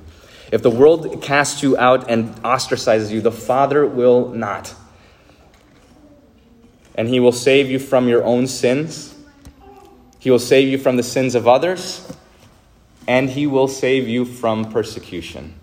If 0.53 0.63
the 0.63 0.71
world 0.71 1.23
casts 1.23 1.63
you 1.63 1.79
out 1.79 2.11
and 2.11 2.35
ostracizes 2.43 3.11
you, 3.11 3.23
the 3.23 3.33
Father 3.33 3.87
will 3.87 4.29
not. 4.29 4.75
And 6.95 7.09
He 7.09 7.21
will 7.21 7.33
save 7.33 7.71
you 7.71 7.79
from 7.79 8.07
your 8.07 8.23
own 8.23 8.49
sins. 8.49 9.15
He 10.19 10.31
will 10.31 10.39
save 10.39 10.69
you 10.69 10.77
from 10.77 10.99
the 10.99 11.03
sins 11.03 11.35
of 11.35 11.49
others 11.49 12.07
and 13.09 13.31
he 13.31 13.47
will 13.47 13.67
save 13.67 14.07
you 14.07 14.27
from 14.27 14.71
persecution. 14.71 15.55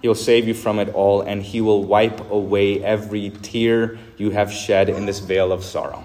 He'll 0.00 0.14
save 0.14 0.46
you 0.46 0.54
from 0.54 0.78
it 0.78 0.90
all, 0.94 1.22
and 1.22 1.42
he 1.42 1.60
will 1.60 1.82
wipe 1.82 2.30
away 2.30 2.82
every 2.82 3.30
tear 3.30 3.98
you 4.16 4.30
have 4.30 4.52
shed 4.52 4.88
in 4.88 5.06
this 5.06 5.18
vale 5.18 5.50
of 5.50 5.64
sorrow. 5.64 6.04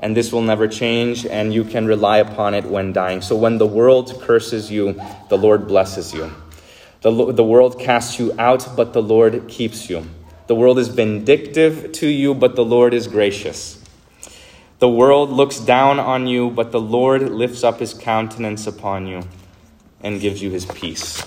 And 0.00 0.16
this 0.16 0.32
will 0.32 0.42
never 0.42 0.66
change, 0.66 1.24
and 1.24 1.54
you 1.54 1.62
can 1.62 1.86
rely 1.86 2.18
upon 2.18 2.54
it 2.54 2.64
when 2.64 2.92
dying. 2.92 3.22
So 3.22 3.36
when 3.36 3.58
the 3.58 3.68
world 3.68 4.20
curses 4.20 4.68
you, 4.68 5.00
the 5.28 5.38
Lord 5.38 5.68
blesses 5.68 6.12
you. 6.12 6.32
The, 7.02 7.32
the 7.32 7.44
world 7.44 7.78
casts 7.78 8.18
you 8.18 8.34
out, 8.36 8.68
but 8.76 8.94
the 8.94 9.02
Lord 9.02 9.46
keeps 9.46 9.88
you. 9.88 10.04
The 10.48 10.56
world 10.56 10.80
is 10.80 10.88
vindictive 10.88 11.92
to 11.92 12.08
you, 12.08 12.34
but 12.34 12.56
the 12.56 12.64
Lord 12.64 12.94
is 12.94 13.06
gracious. 13.06 13.81
The 14.82 14.88
world 14.88 15.30
looks 15.30 15.60
down 15.60 16.00
on 16.00 16.26
you, 16.26 16.50
but 16.50 16.72
the 16.72 16.80
Lord 16.80 17.30
lifts 17.30 17.62
up 17.62 17.78
his 17.78 17.94
countenance 17.94 18.66
upon 18.66 19.06
you 19.06 19.22
and 20.02 20.20
gives 20.20 20.42
you 20.42 20.50
his 20.50 20.66
peace. 20.66 21.22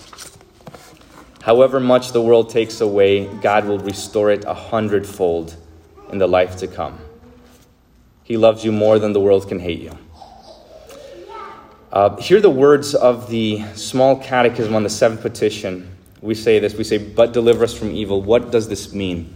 However 1.41 1.79
much 1.79 2.11
the 2.11 2.21
world 2.21 2.49
takes 2.49 2.81
away, 2.81 3.27
God 3.37 3.63
will 3.63 3.79
restore 3.79 4.29
it 4.29 4.43
a 4.43 4.53
hundredfold 4.53 5.55
in 6.11 6.17
the 6.17 6.27
life 6.27 6.57
to 6.57 6.67
come. 6.67 6.99
He 8.25 8.35
loves 8.35 8.65
you 8.65 8.73
more 8.73 8.99
than 8.99 9.13
the 9.13 9.21
world 9.21 9.47
can 9.47 9.59
hate 9.59 9.79
you. 9.79 9.97
Uh, 11.93 12.17
hear 12.17 12.41
the 12.41 12.49
words 12.49 12.93
of 12.93 13.29
the 13.29 13.63
small 13.73 14.17
catechism 14.17 14.75
on 14.75 14.83
the 14.83 14.89
seventh 14.89 15.21
petition. 15.21 15.95
We 16.19 16.35
say 16.35 16.59
this 16.59 16.73
we 16.73 16.83
say, 16.83 16.97
But 16.97 17.31
deliver 17.31 17.63
us 17.63 17.73
from 17.73 17.91
evil. 17.91 18.21
What 18.21 18.51
does 18.51 18.67
this 18.67 18.91
mean? 18.91 19.33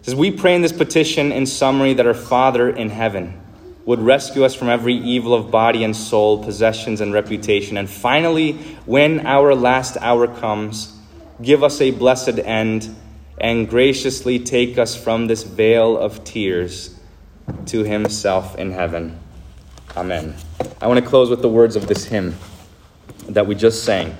It 0.00 0.06
says, 0.06 0.16
We 0.16 0.32
pray 0.32 0.56
in 0.56 0.62
this 0.62 0.72
petition 0.72 1.30
in 1.30 1.46
summary 1.46 1.94
that 1.94 2.04
our 2.04 2.14
Father 2.14 2.68
in 2.68 2.90
heaven 2.90 3.42
would 3.86 4.00
rescue 4.00 4.44
us 4.44 4.54
from 4.54 4.68
every 4.68 4.94
evil 4.94 5.34
of 5.34 5.50
body 5.50 5.84
and 5.84 5.94
soul, 5.94 6.42
possessions 6.42 7.00
and 7.00 7.12
reputation. 7.12 7.76
And 7.76 7.88
finally, 7.88 8.52
when 8.86 9.26
our 9.26 9.54
last 9.54 9.96
hour 10.00 10.26
comes, 10.26 10.96
give 11.42 11.62
us 11.62 11.80
a 11.80 11.90
blessed 11.90 12.38
end 12.38 12.94
and 13.38 13.68
graciously 13.68 14.38
take 14.38 14.78
us 14.78 14.96
from 14.96 15.26
this 15.26 15.42
vale 15.42 15.98
of 15.98 16.24
tears 16.24 16.98
to 17.66 17.84
Himself 17.84 18.56
in 18.56 18.70
heaven. 18.70 19.18
Amen. 19.96 20.34
I 20.80 20.86
want 20.86 21.00
to 21.00 21.06
close 21.06 21.28
with 21.28 21.42
the 21.42 21.48
words 21.48 21.76
of 21.76 21.86
this 21.86 22.04
hymn 22.04 22.36
that 23.28 23.46
we 23.46 23.54
just 23.54 23.84
sang. 23.84 24.16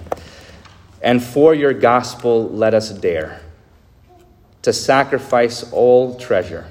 And 1.01 1.23
for 1.23 1.55
your 1.55 1.73
gospel, 1.73 2.49
let 2.51 2.75
us 2.75 2.91
dare 2.91 3.41
to 4.63 4.73
sacrifice 4.73 5.71
all 5.73 6.19
treasure 6.19 6.67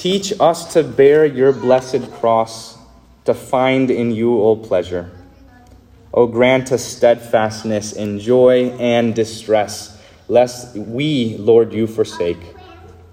Teach 0.00 0.32
us 0.40 0.72
to 0.72 0.82
bear 0.82 1.26
your 1.26 1.52
blessed 1.52 2.10
cross, 2.12 2.78
to 3.26 3.34
find 3.34 3.90
in 3.90 4.12
you 4.12 4.38
all 4.38 4.56
pleasure. 4.56 5.10
O 6.14 6.26
grant 6.26 6.72
us 6.72 6.82
steadfastness 6.82 7.92
in 7.92 8.18
joy 8.18 8.70
and 8.80 9.14
distress, 9.14 10.00
lest 10.26 10.74
we, 10.74 11.36
Lord, 11.36 11.74
you 11.74 11.86
forsake. 11.86 12.40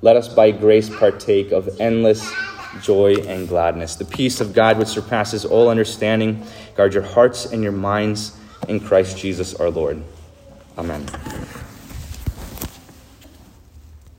Let 0.01 0.15
us 0.15 0.33
by 0.33 0.51
grace 0.51 0.89
partake 0.89 1.51
of 1.51 1.67
endless 1.81 2.33
joy 2.81 3.15
and 3.15 3.49
gladness. 3.49 3.95
The 3.95 4.05
peace 4.05 4.39
of 4.39 4.53
God, 4.53 4.77
which 4.77 4.87
surpasses 4.87 5.43
all 5.43 5.67
understanding, 5.67 6.41
guard 6.77 6.93
your 6.93 7.03
hearts 7.03 7.47
and 7.47 7.61
your 7.61 7.73
minds 7.73 8.31
in 8.69 8.79
Christ 8.79 9.17
Jesus 9.17 9.53
our 9.55 9.69
Lord. 9.69 10.01
Amen. 10.77 11.05